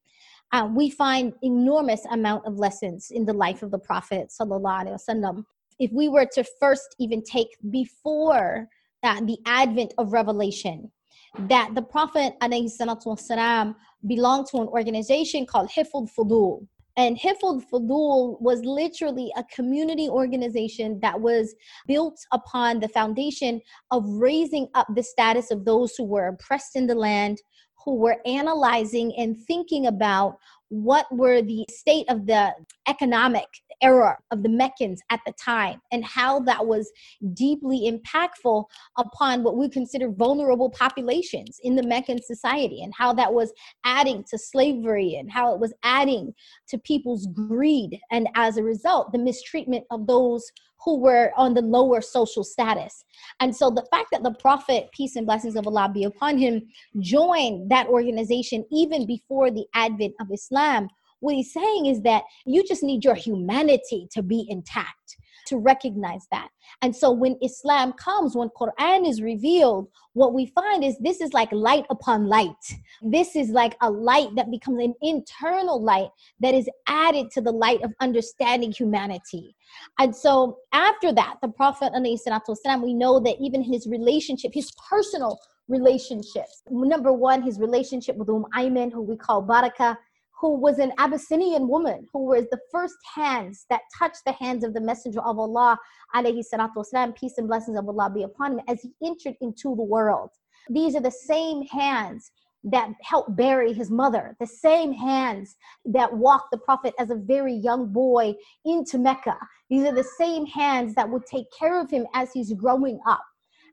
uh, 0.51 0.67
we 0.73 0.89
find 0.89 1.33
enormous 1.43 2.05
amount 2.11 2.45
of 2.45 2.57
lessons 2.57 3.11
in 3.11 3.25
the 3.25 3.33
life 3.33 3.63
of 3.63 3.71
the 3.71 3.79
Prophet 3.79 4.29
wasallam. 4.39 5.45
If 5.79 5.91
we 5.93 6.09
were 6.09 6.27
to 6.33 6.43
first 6.59 6.95
even 6.99 7.23
take 7.23 7.47
before 7.69 8.67
uh, 9.03 9.21
the 9.21 9.37
advent 9.45 9.93
of 9.97 10.11
revelation, 10.11 10.91
that 11.37 11.75
the 11.75 11.81
Prophet 11.81 12.33
والسلام, 12.41 13.75
belonged 14.07 14.47
to 14.47 14.57
an 14.57 14.67
organization 14.67 15.45
called 15.45 15.69
Hilf 15.69 15.87
al-Fudul. 15.93 16.65
And 16.97 17.17
Hilf 17.17 17.37
al-Fudul 17.43 18.41
was 18.41 18.63
literally 18.65 19.31
a 19.37 19.43
community 19.45 20.09
organization 20.09 20.99
that 21.01 21.19
was 21.19 21.55
built 21.87 22.19
upon 22.33 22.79
the 22.79 22.89
foundation 22.89 23.61
of 23.91 24.03
raising 24.07 24.67
up 24.73 24.87
the 24.95 25.03
status 25.03 25.51
of 25.51 25.65
those 25.65 25.95
who 25.95 26.03
were 26.03 26.27
oppressed 26.27 26.75
in 26.75 26.87
the 26.87 26.95
land, 26.95 27.37
who 27.85 27.95
were 27.95 28.17
analyzing 28.25 29.13
and 29.17 29.37
thinking 29.47 29.87
about 29.87 30.37
what 30.69 31.05
were 31.11 31.41
the 31.41 31.65
state 31.69 32.05
of 32.09 32.25
the 32.25 32.53
economic 32.87 33.47
era 33.81 34.17
of 34.31 34.43
the 34.43 34.49
Meccans 34.49 35.01
at 35.09 35.19
the 35.25 35.33
time 35.33 35.81
and 35.91 36.03
how 36.03 36.39
that 36.41 36.65
was 36.65 36.91
deeply 37.33 37.89
impactful 37.89 38.65
upon 38.97 39.43
what 39.43 39.57
we 39.57 39.69
consider 39.69 40.09
vulnerable 40.09 40.69
populations 40.69 41.59
in 41.63 41.75
the 41.75 41.83
Meccan 41.83 42.21
society 42.21 42.81
and 42.83 42.93
how 42.97 43.13
that 43.13 43.33
was 43.33 43.53
adding 43.85 44.23
to 44.29 44.37
slavery 44.37 45.15
and 45.15 45.31
how 45.31 45.53
it 45.53 45.59
was 45.59 45.73
adding 45.83 46.33
to 46.67 46.77
people's 46.77 47.27
greed. 47.27 47.99
And 48.11 48.27
as 48.35 48.57
a 48.57 48.63
result 48.63 49.11
the 49.11 49.17
mistreatment 49.17 49.85
of 49.91 50.07
those 50.07 50.45
who 50.83 50.97
were 50.99 51.31
on 51.35 51.53
the 51.53 51.61
lower 51.61 52.01
social 52.01 52.43
status. 52.43 53.03
And 53.39 53.55
so 53.55 53.69
the 53.69 53.85
fact 53.91 54.07
that 54.11 54.23
the 54.23 54.33
Prophet, 54.33 54.89
peace 54.93 55.15
and 55.15 55.25
blessings 55.25 55.55
of 55.55 55.67
Allah 55.67 55.89
be 55.93 56.03
upon 56.03 56.37
him, 56.37 56.67
joined 56.99 57.69
that 57.69 57.87
organization 57.87 58.65
even 58.71 59.05
before 59.05 59.51
the 59.51 59.65
advent 59.73 60.13
of 60.21 60.27
Islam, 60.31 60.89
what 61.19 61.35
he's 61.35 61.53
saying 61.53 61.87
is 61.87 62.01
that 62.03 62.23
you 62.45 62.65
just 62.65 62.83
need 62.83 63.03
your 63.03 63.15
humanity 63.15 64.07
to 64.11 64.21
be 64.21 64.45
intact 64.49 65.17
to 65.48 65.58
recognize 65.58 66.26
that. 66.30 66.48
And 66.82 66.94
so 66.94 67.10
when 67.10 67.36
Islam 67.42 67.92
comes, 67.92 68.34
when 68.34 68.48
Quran 68.50 69.08
is 69.08 69.22
revealed, 69.22 69.88
what 70.14 70.32
we 70.32 70.46
find 70.46 70.84
is 70.84 70.96
this 70.98 71.20
is 71.20 71.32
like 71.32 71.50
light 71.52 71.84
upon 71.90 72.26
light. 72.26 72.64
This 73.02 73.36
is 73.36 73.50
like 73.50 73.76
a 73.80 73.90
light 73.90 74.28
that 74.36 74.50
becomes 74.50 74.82
an 74.82 74.94
internal 75.02 75.82
light 75.82 76.08
that 76.40 76.54
is 76.54 76.68
added 76.86 77.30
to 77.32 77.40
the 77.40 77.52
light 77.52 77.82
of 77.82 77.92
understanding 78.00 78.72
humanity. 78.72 79.56
And 79.98 80.14
so 80.14 80.58
after 80.72 81.12
that, 81.12 81.36
the 81.42 81.48
Prophet, 81.48 81.92
والسلام, 81.92 82.82
we 82.82 82.94
know 82.94 83.18
that 83.20 83.36
even 83.40 83.62
his 83.62 83.86
relationship, 83.86 84.52
his 84.54 84.72
personal 84.88 85.38
relationships, 85.68 86.62
number 86.70 87.12
one, 87.12 87.42
his 87.42 87.58
relationship 87.58 88.16
with 88.16 88.28
Umm 88.28 88.46
Ayman, 88.54 88.92
who 88.92 89.02
we 89.02 89.16
call 89.16 89.42
Barakah, 89.42 89.96
who 90.39 90.57
was 90.57 90.79
an 90.79 90.93
Abyssinian 90.97 91.67
woman, 91.67 92.07
who 92.13 92.25
was 92.25 92.45
the 92.49 92.59
first 92.71 92.95
hands 93.15 93.65
that 93.69 93.81
touched 93.97 94.23
the 94.25 94.31
hands 94.31 94.63
of 94.63 94.73
the 94.73 94.81
Messenger 94.81 95.21
of 95.21 95.37
Allah, 95.37 95.77
alayhi 96.15 96.43
salatu 96.53 96.77
wasalam, 96.77 97.15
peace 97.15 97.37
and 97.37 97.47
blessings 97.47 97.77
of 97.77 97.87
Allah 97.87 98.09
be 98.09 98.23
upon 98.23 98.53
him, 98.53 98.61
as 98.67 98.81
he 98.81 98.91
entered 99.05 99.35
into 99.41 99.75
the 99.75 99.83
world. 99.83 100.29
These 100.69 100.95
are 100.95 101.01
the 101.01 101.11
same 101.11 101.63
hands 101.63 102.31
that 102.63 102.89
helped 103.01 103.35
bury 103.35 103.73
his 103.73 103.89
mother, 103.89 104.35
the 104.39 104.47
same 104.47 104.93
hands 104.93 105.55
that 105.85 106.13
walked 106.13 106.51
the 106.51 106.57
Prophet 106.57 106.93
as 106.99 107.09
a 107.09 107.15
very 107.15 107.53
young 107.53 107.91
boy 107.91 108.35
into 108.65 108.97
Mecca. 108.97 109.37
These 109.69 109.85
are 109.85 109.93
the 109.93 110.07
same 110.17 110.45
hands 110.45 110.93
that 110.95 111.09
would 111.09 111.25
take 111.25 111.45
care 111.57 111.81
of 111.81 111.89
him 111.89 112.05
as 112.13 112.31
he's 112.33 112.53
growing 112.53 112.99
up 113.07 113.23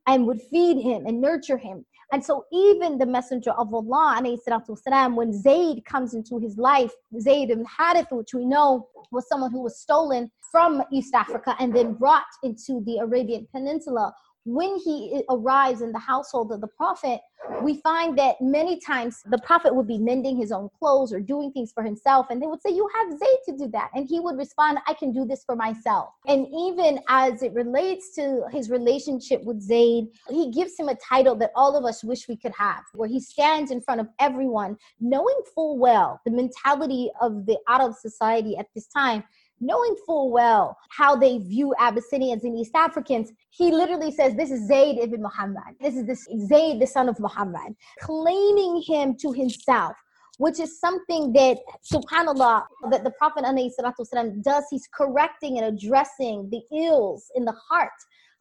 and 0.06 0.26
would 0.26 0.40
feed 0.50 0.80
him 0.80 1.04
and 1.06 1.20
nurture 1.20 1.58
him. 1.58 1.84
And 2.11 2.23
so 2.23 2.45
even 2.51 2.97
the 2.97 3.05
messenger 3.05 3.51
of 3.51 3.73
Allah, 3.73 4.21
والسلام, 4.21 5.15
when 5.15 5.31
Zayd 5.31 5.85
comes 5.85 6.13
into 6.13 6.39
his 6.39 6.57
life, 6.57 6.91
Zayd 7.19 7.51
ibn 7.51 7.65
Harith, 7.77 8.07
which 8.11 8.33
we 8.33 8.45
know 8.45 8.89
was 9.11 9.27
someone 9.29 9.51
who 9.51 9.61
was 9.61 9.79
stolen 9.79 10.29
from 10.51 10.83
East 10.91 11.15
Africa 11.15 11.55
and 11.59 11.73
then 11.73 11.93
brought 11.93 12.25
into 12.43 12.83
the 12.85 12.97
Arabian 12.97 13.47
Peninsula, 13.53 14.13
when 14.46 14.78
he 14.78 15.22
arrives 15.28 15.82
in 15.82 15.90
the 15.90 15.98
household 15.98 16.52
of 16.52 16.60
the 16.60 16.68
prophet, 16.68 17.20
we 17.62 17.78
find 17.80 18.16
that 18.16 18.36
many 18.40 18.78
times 18.78 19.22
the 19.26 19.38
prophet 19.38 19.74
would 19.74 19.88
be 19.88 19.98
mending 19.98 20.36
his 20.36 20.52
own 20.52 20.68
clothes 20.78 21.12
or 21.12 21.20
doing 21.20 21.50
things 21.50 21.72
for 21.72 21.82
himself, 21.82 22.26
and 22.30 22.40
they 22.40 22.46
would 22.46 22.62
say, 22.62 22.70
You 22.70 22.88
have 22.94 23.10
Zayd 23.10 23.38
to 23.48 23.56
do 23.56 23.68
that. 23.72 23.90
And 23.94 24.08
he 24.08 24.20
would 24.20 24.36
respond, 24.36 24.78
I 24.86 24.94
can 24.94 25.12
do 25.12 25.24
this 25.24 25.42
for 25.44 25.56
myself. 25.56 26.10
And 26.26 26.46
even 26.56 27.00
as 27.08 27.42
it 27.42 27.52
relates 27.54 28.14
to 28.14 28.44
his 28.52 28.70
relationship 28.70 29.42
with 29.42 29.60
Zayd, 29.60 30.06
he 30.28 30.50
gives 30.52 30.78
him 30.78 30.88
a 30.88 30.94
title 30.94 31.34
that 31.36 31.50
all 31.56 31.76
of 31.76 31.84
us 31.84 32.04
wish 32.04 32.28
we 32.28 32.36
could 32.36 32.54
have, 32.56 32.84
where 32.94 33.08
he 33.08 33.20
stands 33.20 33.72
in 33.72 33.80
front 33.80 34.00
of 34.00 34.08
everyone, 34.20 34.76
knowing 35.00 35.38
full 35.54 35.76
well 35.76 36.20
the 36.24 36.30
mentality 36.30 37.10
of 37.20 37.46
the 37.46 37.58
Arab 37.68 37.94
society 37.94 38.56
at 38.56 38.66
this 38.74 38.86
time 38.86 39.24
knowing 39.60 39.96
full 40.06 40.30
well 40.30 40.76
how 40.90 41.16
they 41.16 41.38
view 41.38 41.74
Abyssinians 41.78 42.44
and 42.44 42.58
East 42.58 42.72
Africans, 42.74 43.32
he 43.50 43.70
literally 43.70 44.10
says, 44.10 44.34
This 44.34 44.50
is 44.50 44.66
Zayd 44.66 44.98
ibn 44.98 45.22
Muhammad. 45.22 45.74
This 45.80 45.96
is 45.96 46.06
this 46.06 46.26
Zayd, 46.46 46.80
the 46.80 46.86
son 46.86 47.08
of 47.08 47.18
Muhammad, 47.18 47.74
claiming 48.00 48.82
him 48.86 49.16
to 49.20 49.32
himself. 49.32 49.94
Which 50.38 50.60
is 50.60 50.78
something 50.78 51.32
that, 51.32 51.60
subhanAllah, 51.90 52.64
that 52.90 53.04
the 53.04 53.10
Prophet 53.12 53.44
ﷺ 53.44 54.42
does. 54.42 54.64
He's 54.70 54.86
correcting 54.92 55.58
and 55.58 55.74
addressing 55.74 56.50
the 56.50 56.60
ills 56.76 57.30
in 57.36 57.46
the 57.46 57.52
heart 57.52 57.88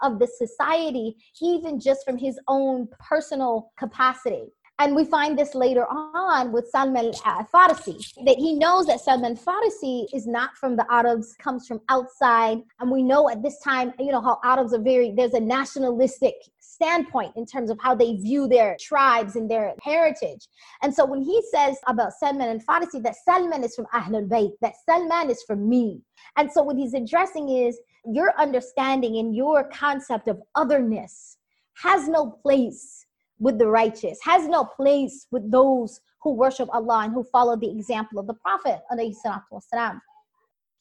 of 0.01 0.19
the 0.19 0.27
society, 0.27 1.15
even 1.41 1.79
just 1.79 2.03
from 2.05 2.17
his 2.17 2.37
own 2.49 2.89
personal 2.99 3.71
capacity. 3.77 4.47
And 4.77 4.93
we 4.93 5.05
find 5.05 5.39
this 5.39 5.55
later 5.55 5.85
on 5.87 6.51
with 6.51 6.69
Salman 6.69 7.13
al-Farisi, 7.23 8.13
that 8.25 8.35
he 8.35 8.55
knows 8.55 8.87
that 8.87 8.99
Salman 8.99 9.37
al-Farisi 9.37 10.05
is 10.13 10.27
not 10.27 10.53
from 10.57 10.75
the 10.75 10.85
Arabs, 10.91 11.33
comes 11.39 11.65
from 11.65 11.79
outside. 11.87 12.57
And 12.81 12.91
we 12.91 13.01
know 13.01 13.29
at 13.29 13.41
this 13.41 13.57
time, 13.61 13.93
you 13.97 14.11
know, 14.11 14.21
how 14.21 14.37
Arabs 14.43 14.73
are 14.73 14.81
very, 14.81 15.13
there's 15.15 15.33
a 15.33 15.39
nationalistic 15.39 16.35
standpoint 16.59 17.31
in 17.37 17.45
terms 17.45 17.69
of 17.69 17.79
how 17.81 17.95
they 17.95 18.17
view 18.17 18.49
their 18.49 18.75
tribes 18.77 19.37
and 19.37 19.49
their 19.49 19.75
heritage. 19.81 20.45
And 20.81 20.93
so 20.93 21.05
when 21.05 21.21
he 21.21 21.41
says 21.53 21.77
about 21.87 22.11
Salman 22.11 22.59
al-Farisi, 22.59 23.01
that 23.03 23.15
Salman 23.23 23.63
is 23.63 23.75
from 23.75 23.85
Ahlul 23.93 24.27
Bayt, 24.27 24.51
that 24.61 24.73
Salman 24.85 25.29
is 25.29 25.41
from 25.43 25.69
me. 25.69 26.01
And 26.35 26.51
so 26.51 26.63
what 26.63 26.75
he's 26.75 26.93
addressing 26.93 27.47
is 27.47 27.79
your 28.03 28.33
understanding 28.37 29.17
and 29.17 29.33
your 29.33 29.69
concept 29.69 30.27
of 30.27 30.41
otherness 30.53 31.37
has 31.81 32.09
no 32.09 32.29
place 32.29 33.04
with 33.39 33.57
the 33.59 33.67
righteous, 33.67 34.17
has 34.23 34.47
no 34.47 34.63
place 34.63 35.27
with 35.31 35.51
those 35.51 35.99
who 36.21 36.31
worship 36.31 36.69
Allah 36.73 37.01
and 37.03 37.13
who 37.13 37.23
follow 37.23 37.55
the 37.55 37.69
example 37.69 38.19
of 38.19 38.27
the 38.27 38.33
Prophet. 38.35 38.79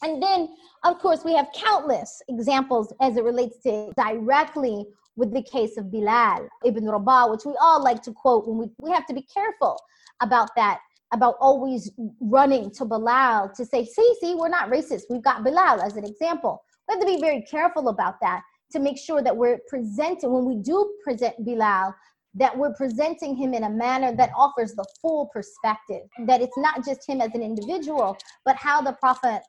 And 0.02 0.22
then, 0.22 0.48
of 0.84 0.98
course, 0.98 1.24
we 1.24 1.34
have 1.34 1.48
countless 1.54 2.22
examples 2.28 2.92
as 3.00 3.16
it 3.16 3.24
relates 3.24 3.62
to 3.62 3.92
directly 3.96 4.86
with 5.16 5.32
the 5.32 5.42
case 5.42 5.76
of 5.76 5.90
Bilal 5.92 6.48
ibn 6.64 6.86
Rabah, 6.86 7.28
which 7.30 7.44
we 7.44 7.54
all 7.60 7.82
like 7.82 8.02
to 8.02 8.12
quote 8.12 8.48
when 8.48 8.58
we, 8.58 8.70
we 8.80 8.90
have 8.90 9.06
to 9.06 9.14
be 9.14 9.22
careful 9.22 9.78
about 10.20 10.48
that, 10.56 10.80
about 11.12 11.36
always 11.40 11.92
running 12.20 12.70
to 12.72 12.84
Bilal 12.84 13.50
to 13.56 13.64
say, 13.64 13.84
see, 13.84 14.14
see, 14.20 14.34
we're 14.34 14.48
not 14.48 14.70
racist. 14.70 15.02
We've 15.08 15.22
got 15.22 15.44
Bilal 15.44 15.80
as 15.80 15.96
an 15.96 16.04
example. 16.04 16.62
We 16.88 16.94
have 16.94 17.00
to 17.00 17.06
be 17.06 17.20
very 17.20 17.42
careful 17.42 17.88
about 17.88 18.20
that 18.20 18.42
to 18.72 18.80
make 18.80 18.98
sure 18.98 19.22
that 19.22 19.36
we're 19.36 19.60
presenting, 19.68 20.32
when 20.32 20.44
we 20.44 20.56
do 20.56 20.96
present 21.04 21.34
Bilal, 21.44 21.94
that 22.34 22.56
we're 22.56 22.74
presenting 22.74 23.36
him 23.36 23.54
in 23.54 23.64
a 23.64 23.70
manner 23.70 24.14
that 24.16 24.30
offers 24.36 24.72
the 24.74 24.84
full 25.00 25.30
perspective, 25.32 26.02
that 26.26 26.40
it's 26.40 26.56
not 26.56 26.84
just 26.84 27.08
him 27.08 27.20
as 27.20 27.34
an 27.34 27.42
individual, 27.42 28.16
but 28.44 28.56
how 28.56 28.82
the 28.82 28.92
Prophet 28.94 29.42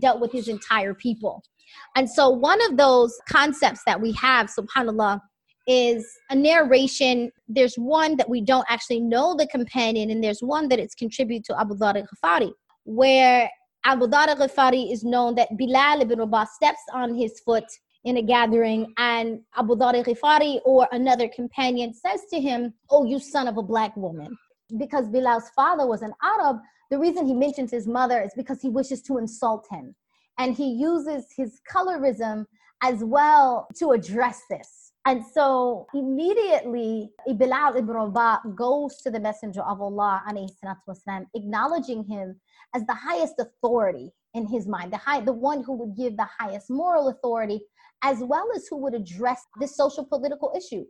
dealt 0.00 0.20
with 0.20 0.32
his 0.32 0.48
entire 0.48 0.94
people. 0.94 1.42
And 1.96 2.08
so, 2.08 2.28
one 2.30 2.60
of 2.70 2.76
those 2.76 3.16
concepts 3.28 3.82
that 3.86 4.00
we 4.00 4.12
have, 4.12 4.48
subhanAllah, 4.48 5.20
is 5.66 6.06
a 6.30 6.34
narration. 6.34 7.30
There's 7.48 7.76
one 7.76 8.16
that 8.16 8.28
we 8.28 8.40
don't 8.40 8.66
actually 8.68 9.00
know 9.00 9.34
the 9.36 9.46
companion, 9.48 10.10
and 10.10 10.22
there's 10.22 10.40
one 10.40 10.68
that 10.68 10.78
it's 10.78 10.94
contributed 10.94 11.44
to 11.46 11.60
Abu 11.60 11.74
Dhar 11.76 11.96
Al 11.96 12.06
Ghifari. 12.06 12.52
where 12.84 13.50
Abu 13.84 14.06
Dhar 14.06 14.28
Al 14.28 14.36
Ghifari 14.36 14.92
is 14.92 15.04
known 15.04 15.34
that 15.36 15.48
Bilal 15.56 16.02
ibn 16.02 16.18
Rabah 16.18 16.46
steps 16.54 16.80
on 16.92 17.14
his 17.14 17.40
foot 17.40 17.64
in 18.05 18.17
a 18.17 18.21
gathering 18.21 18.93
and 18.97 19.41
Abu 19.55 19.75
Dhar 19.75 20.03
Ghifari 20.03 20.59
or 20.65 20.87
another 20.91 21.27
companion 21.27 21.93
says 21.93 22.21
to 22.31 22.39
him, 22.39 22.73
Oh, 22.89 23.05
you 23.05 23.19
son 23.19 23.47
of 23.47 23.57
a 23.57 23.63
black 23.63 23.95
woman. 23.95 24.35
Because 24.77 25.07
Bilal's 25.09 25.49
father 25.55 25.85
was 25.85 26.01
an 26.01 26.13
Arab, 26.23 26.57
the 26.89 26.97
reason 26.97 27.27
he 27.27 27.33
mentions 27.33 27.71
his 27.71 27.87
mother 27.87 28.21
is 28.21 28.31
because 28.35 28.61
he 28.61 28.69
wishes 28.69 29.01
to 29.03 29.17
insult 29.17 29.67
him. 29.69 29.95
And 30.37 30.55
he 30.55 30.71
uses 30.71 31.27
his 31.35 31.61
colorism 31.71 32.45
as 32.81 33.03
well 33.03 33.67
to 33.77 33.91
address 33.91 34.41
this. 34.49 34.91
And 35.05 35.23
so 35.33 35.87
immediately 35.93 37.09
Bilal 37.27 37.75
ibn 37.75 37.95
Rabah 37.95 38.41
goes 38.55 38.97
to 38.97 39.09
the 39.09 39.19
Messenger 39.19 39.61
of 39.61 39.81
Allah, 39.81 40.21
والسلام, 40.27 41.25
acknowledging 41.33 42.03
him 42.03 42.39
as 42.75 42.85
the 42.85 42.93
highest 42.93 43.35
authority 43.39 44.11
in 44.33 44.47
his 44.47 44.67
mind, 44.67 44.93
the 44.93 44.97
high, 44.97 45.21
the 45.21 45.33
one 45.33 45.63
who 45.63 45.73
would 45.73 45.95
give 45.97 46.17
the 46.17 46.27
highest 46.39 46.69
moral 46.69 47.09
authority 47.09 47.61
as 48.02 48.18
well 48.20 48.48
as 48.54 48.66
who 48.68 48.76
would 48.76 48.94
address 48.94 49.42
this 49.60 49.76
social 49.76 50.04
political 50.04 50.52
issue. 50.56 50.84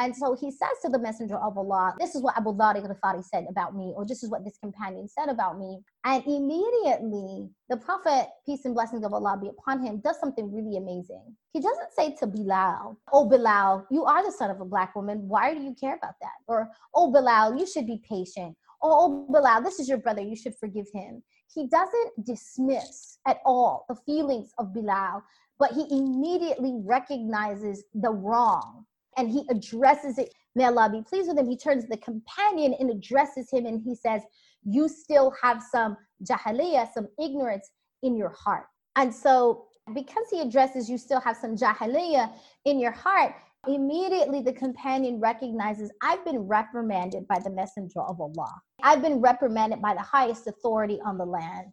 And 0.00 0.14
so 0.14 0.34
he 0.34 0.50
says 0.50 0.70
to 0.82 0.88
the 0.88 0.98
messenger 0.98 1.36
of 1.36 1.56
Allah, 1.56 1.94
This 2.00 2.16
is 2.16 2.22
what 2.22 2.36
Abu 2.36 2.52
Dhar 2.52 2.74
Ghifari 2.74 3.22
said 3.22 3.46
about 3.48 3.76
me, 3.76 3.92
or 3.94 4.04
this 4.04 4.24
is 4.24 4.30
what 4.30 4.44
this 4.44 4.58
companion 4.58 5.08
said 5.08 5.28
about 5.28 5.56
me. 5.56 5.78
And 6.04 6.24
immediately, 6.26 7.48
the 7.68 7.76
Prophet, 7.76 8.26
peace 8.44 8.64
and 8.64 8.74
blessings 8.74 9.04
of 9.04 9.12
Allah 9.12 9.38
be 9.40 9.48
upon 9.48 9.84
him, 9.84 10.00
does 10.00 10.18
something 10.18 10.52
really 10.52 10.76
amazing. 10.76 11.22
He 11.52 11.60
doesn't 11.60 11.92
say 11.96 12.16
to 12.18 12.26
Bilal, 12.26 12.98
Oh, 13.12 13.28
Bilal, 13.28 13.86
you 13.90 14.04
are 14.04 14.24
the 14.24 14.32
son 14.32 14.50
of 14.50 14.60
a 14.60 14.64
black 14.64 14.96
woman. 14.96 15.28
Why 15.28 15.54
do 15.54 15.62
you 15.62 15.76
care 15.78 15.94
about 15.94 16.14
that? 16.20 16.32
Or, 16.48 16.70
Oh, 16.92 17.12
Bilal, 17.12 17.56
you 17.56 17.66
should 17.66 17.86
be 17.86 18.02
patient. 18.08 18.56
Oh, 18.82 19.26
Bilal, 19.30 19.62
this 19.62 19.78
is 19.78 19.88
your 19.88 19.98
brother. 19.98 20.22
You 20.22 20.34
should 20.34 20.56
forgive 20.58 20.86
him. 20.92 21.22
He 21.54 21.68
doesn't 21.68 22.26
dismiss 22.26 23.18
at 23.26 23.38
all 23.46 23.86
the 23.88 23.94
feelings 23.94 24.50
of 24.58 24.74
Bilal 24.74 25.22
but 25.58 25.72
he 25.72 25.86
immediately 25.90 26.74
recognizes 26.84 27.84
the 27.94 28.10
wrong 28.10 28.84
and 29.16 29.30
he 29.30 29.46
addresses 29.50 30.18
it. 30.18 30.30
May 30.54 30.64
Allah 30.64 30.88
be 30.90 31.02
pleased 31.02 31.28
with 31.28 31.38
him. 31.38 31.48
He 31.48 31.56
turns 31.56 31.86
the 31.86 31.96
companion 31.98 32.74
and 32.78 32.90
addresses 32.90 33.50
him 33.50 33.66
and 33.66 33.80
he 33.82 33.94
says, 33.94 34.22
You 34.64 34.88
still 34.88 35.32
have 35.42 35.62
some 35.62 35.96
jahiliyyah, 36.28 36.92
some 36.92 37.08
ignorance 37.22 37.70
in 38.02 38.16
your 38.16 38.30
heart. 38.30 38.66
And 38.96 39.14
so, 39.14 39.66
because 39.94 40.24
he 40.30 40.40
addresses 40.40 40.88
you 40.88 40.96
still 40.96 41.20
have 41.20 41.36
some 41.36 41.56
jahiliyyah 41.56 42.32
in 42.64 42.78
your 42.78 42.92
heart, 42.92 43.34
immediately 43.68 44.42
the 44.42 44.52
companion 44.52 45.20
recognizes 45.20 45.90
I've 46.02 46.24
been 46.24 46.40
reprimanded 46.40 47.26
by 47.28 47.38
the 47.38 47.50
messenger 47.50 48.00
of 48.00 48.20
Allah. 48.20 48.52
I've 48.82 49.02
been 49.02 49.20
reprimanded 49.20 49.82
by 49.82 49.94
the 49.94 50.00
highest 50.00 50.46
authority 50.46 51.00
on 51.04 51.18
the 51.18 51.24
land. 51.24 51.66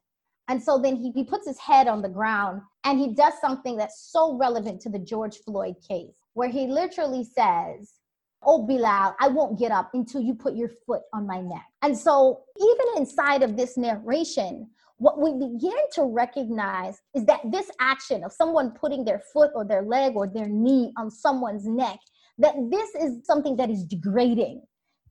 And 0.47 0.61
so 0.61 0.77
then 0.77 0.95
he, 0.95 1.11
he 1.11 1.23
puts 1.23 1.47
his 1.47 1.59
head 1.59 1.87
on 1.87 2.01
the 2.01 2.09
ground 2.09 2.61
and 2.83 2.99
he 2.99 3.13
does 3.13 3.33
something 3.39 3.77
that's 3.77 4.09
so 4.11 4.37
relevant 4.37 4.81
to 4.81 4.89
the 4.89 4.99
George 4.99 5.37
Floyd 5.45 5.75
case, 5.87 6.15
where 6.33 6.49
he 6.49 6.67
literally 6.67 7.23
says, 7.23 7.93
Oh, 8.43 8.65
Bilal, 8.65 9.15
I 9.19 9.27
won't 9.27 9.59
get 9.59 9.71
up 9.71 9.91
until 9.93 10.19
you 10.19 10.33
put 10.33 10.55
your 10.55 10.69
foot 10.87 11.03
on 11.13 11.27
my 11.27 11.41
neck. 11.41 11.65
And 11.83 11.95
so, 11.95 12.41
even 12.59 12.85
inside 12.97 13.43
of 13.43 13.55
this 13.55 13.77
narration, 13.77 14.67
what 14.97 15.19
we 15.19 15.33
begin 15.33 15.77
to 15.93 16.03
recognize 16.03 16.99
is 17.13 17.25
that 17.25 17.41
this 17.51 17.69
action 17.79 18.23
of 18.23 18.31
someone 18.31 18.71
putting 18.71 19.05
their 19.05 19.21
foot 19.31 19.51
or 19.53 19.63
their 19.63 19.83
leg 19.83 20.13
or 20.15 20.27
their 20.27 20.47
knee 20.47 20.91
on 20.97 21.11
someone's 21.11 21.67
neck, 21.67 21.99
that 22.39 22.55
this 22.71 22.95
is 22.95 23.25
something 23.25 23.55
that 23.57 23.69
is 23.69 23.83
degrading. 23.83 24.63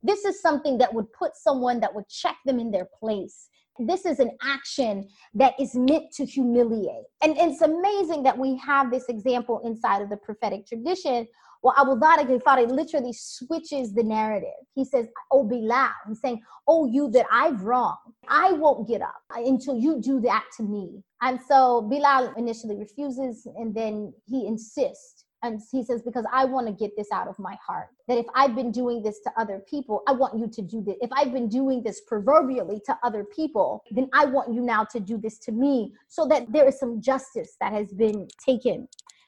This 0.03 0.25
is 0.25 0.41
something 0.41 0.77
that 0.79 0.93
would 0.93 1.11
put 1.13 1.35
someone 1.35 1.79
that 1.81 1.93
would 1.93 2.09
check 2.09 2.35
them 2.45 2.59
in 2.59 2.71
their 2.71 2.87
place 2.99 3.47
this 3.79 4.05
is 4.05 4.19
an 4.19 4.31
action 4.43 5.07
that 5.33 5.53
is 5.59 5.75
meant 5.75 6.11
to 6.13 6.25
humiliate. 6.25 7.05
And 7.23 7.35
it's 7.37 7.61
amazing 7.61 8.23
that 8.23 8.37
we 8.37 8.57
have 8.57 8.91
this 8.91 9.05
example 9.09 9.61
inside 9.63 10.01
of 10.01 10.09
the 10.09 10.17
prophetic 10.17 10.67
tradition. 10.67 11.27
Well, 11.63 11.75
Abu 11.77 11.99
Dhar 11.99 12.17
Ghifari 12.25 12.69
literally 12.69 13.13
switches 13.13 13.93
the 13.93 14.03
narrative. 14.03 14.49
He 14.73 14.83
says, 14.83 15.07
Oh, 15.31 15.43
Bilal. 15.43 15.91
He's 16.07 16.19
saying, 16.19 16.41
Oh, 16.67 16.85
you 16.85 17.09
that 17.11 17.27
I've 17.31 17.61
wronged. 17.61 17.97
I 18.27 18.53
won't 18.53 18.87
get 18.87 19.01
up 19.01 19.21
until 19.35 19.77
you 19.77 20.01
do 20.01 20.19
that 20.21 20.45
to 20.57 20.63
me. 20.63 21.03
And 21.21 21.39
so 21.47 21.83
Bilal 21.83 22.33
initially 22.35 22.77
refuses 22.77 23.47
and 23.55 23.75
then 23.75 24.13
he 24.25 24.47
insists 24.47 25.20
and 25.43 25.59
he 25.71 25.83
says, 25.83 26.01
because 26.03 26.25
I 26.31 26.45
want 26.45 26.67
to 26.67 26.73
get 26.73 26.95
this 26.95 27.11
out 27.11 27.27
of 27.27 27.37
my 27.39 27.57
heart. 27.65 27.87
That 28.07 28.17
if 28.17 28.25
I've 28.35 28.55
been 28.55 28.71
doing 28.71 29.01
this 29.01 29.19
to 29.21 29.31
other 29.37 29.63
people, 29.67 30.03
I 30.07 30.11
want 30.11 30.37
you 30.37 30.47
to 30.47 30.61
do 30.61 30.83
this. 30.83 30.95
If 31.01 31.09
I've 31.13 31.33
been 31.33 31.49
doing 31.49 31.81
this 31.81 32.01
proverbially 32.01 32.81
to 32.85 32.97
other 33.03 33.23
people, 33.23 33.83
then 33.91 34.07
I 34.13 34.25
want 34.25 34.53
you 34.53 34.61
now 34.61 34.83
to 34.85 34.99
do 34.99 35.17
this 35.17 35.39
to 35.39 35.51
me 35.51 35.93
so 36.07 36.27
that 36.27 36.51
there 36.51 36.67
is 36.67 36.79
some 36.79 37.01
justice 37.01 37.55
that 37.59 37.73
has 37.73 37.91
been 37.93 38.27
taken. 38.45 38.87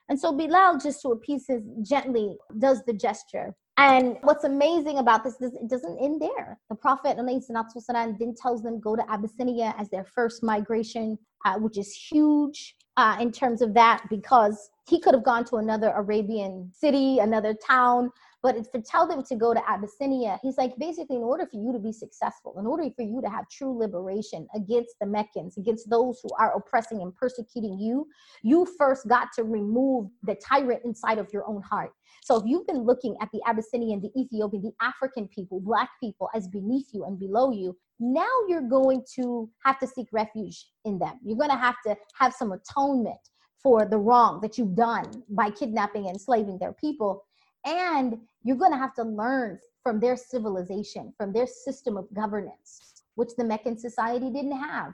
And 0.10 0.20
so 0.20 0.32
Bilal, 0.34 0.78
just 0.78 1.02
to 1.02 1.10
appease 1.10 1.46
his 1.48 1.64
gently, 1.82 2.38
does 2.60 2.84
the 2.86 2.94
gesture. 2.94 3.56
And 3.78 4.18
what's 4.22 4.44
amazing 4.44 5.00
about 5.00 5.24
this 5.24 5.42
is 5.42 5.56
it 5.56 5.68
doesn't 5.68 5.98
end 6.00 6.22
there. 6.22 6.60
The 6.70 6.76
Prophet 6.76 7.18
then 7.18 8.36
tells 8.40 8.62
them 8.62 8.80
go 8.80 8.96
to 8.96 9.04
Abyssinia 9.12 9.74
as 9.80 9.90
their 9.90 10.06
first 10.06 10.44
migration, 10.44 11.18
uh, 11.44 11.58
which 11.58 11.80
is 11.80 11.92
huge 11.92 12.76
uh, 12.98 13.18
in 13.20 13.32
terms 13.32 13.62
of 13.62 13.74
that 13.74 14.04
because 14.10 14.70
he 14.88 15.00
could 15.00 15.14
have 15.14 15.24
gone 15.24 15.46
to 15.46 15.58
another 15.58 15.92
Arabian 15.96 16.72
city, 16.74 17.20
another 17.20 17.54
town, 17.54 18.12
but 18.44 18.56
to 18.74 18.82
tell 18.82 19.08
them 19.08 19.24
to 19.24 19.36
go 19.36 19.54
to 19.54 19.70
Abyssinia, 19.70 20.38
he's 20.42 20.58
like, 20.58 20.76
basically, 20.78 21.16
in 21.16 21.22
order 21.24 21.48
for 21.50 21.56
you 21.56 21.72
to 21.72 21.80
be 21.80 21.94
successful, 21.94 22.54
in 22.60 22.66
order 22.66 22.84
for 22.94 23.04
you 23.04 23.22
to 23.22 23.30
have 23.30 23.48
true 23.48 23.80
liberation 23.80 24.46
against 24.54 24.96
the 25.00 25.08
Meccans, 25.08 25.58
against 25.58 25.90
those 25.90 26.20
who 26.22 26.30
are 26.38 26.54
oppressing 26.54 27.02
and 27.02 27.16
persecuting 27.16 27.80
you, 27.80 28.06
you 28.44 28.68
first 28.78 29.08
got 29.08 29.30
to 29.38 29.46
remove 29.46 30.10
the 30.24 30.36
tyrant 30.36 30.82
inside 30.84 31.20
of 31.20 31.32
your 31.32 31.48
own 31.48 31.62
heart. 31.62 31.94
So 32.22 32.36
if 32.36 32.44
you've 32.46 32.68
been 32.68 32.84
looking 32.84 33.16
at 33.22 33.30
the 33.32 33.40
Abyssinian, 33.48 34.02
the 34.02 34.12
Ethiopian, 34.20 34.62
the 34.62 34.74
African 34.82 35.30
people, 35.30 35.62
Black 35.62 35.90
people 36.02 36.30
as 36.36 36.50
beneath 36.50 36.88
you 36.94 37.06
and 37.06 37.18
below 37.18 37.52
you, 37.52 37.78
now 38.00 38.30
you're 38.48 38.68
going 38.68 39.04
to 39.16 39.50
have 39.64 39.80
to 39.80 39.88
seek 39.88 40.08
refuge 40.12 40.66
in 40.86 41.00
them. 41.00 41.20
You're 41.24 41.38
going 41.38 41.50
to 41.50 41.56
have 41.56 41.76
to 41.86 41.96
have 42.16 42.34
some 42.34 42.52
atonement 42.52 43.20
for 43.62 43.86
the 43.86 43.98
wrong 43.98 44.42
that 44.42 44.58
you've 44.58 44.76
done 44.76 45.24
by 45.30 45.50
kidnapping 45.50 46.08
and 46.08 46.16
enslaving 46.16 46.58
their 46.60 46.74
people. 46.74 47.24
And 47.66 48.20
you're 48.44 48.58
going 48.58 48.72
to 48.74 48.78
have 48.78 48.94
to 48.96 49.04
learn 49.04 49.60
from 49.84 50.00
their 50.00 50.18
civilization, 50.18 51.14
from 51.18 51.32
their 51.32 51.48
system 51.48 51.98
of 51.98 52.14
governance, 52.14 53.04
which 53.16 53.30
the 53.38 53.44
Meccan 53.44 53.78
society 53.78 54.30
didn't 54.30 54.58
have. 54.58 54.94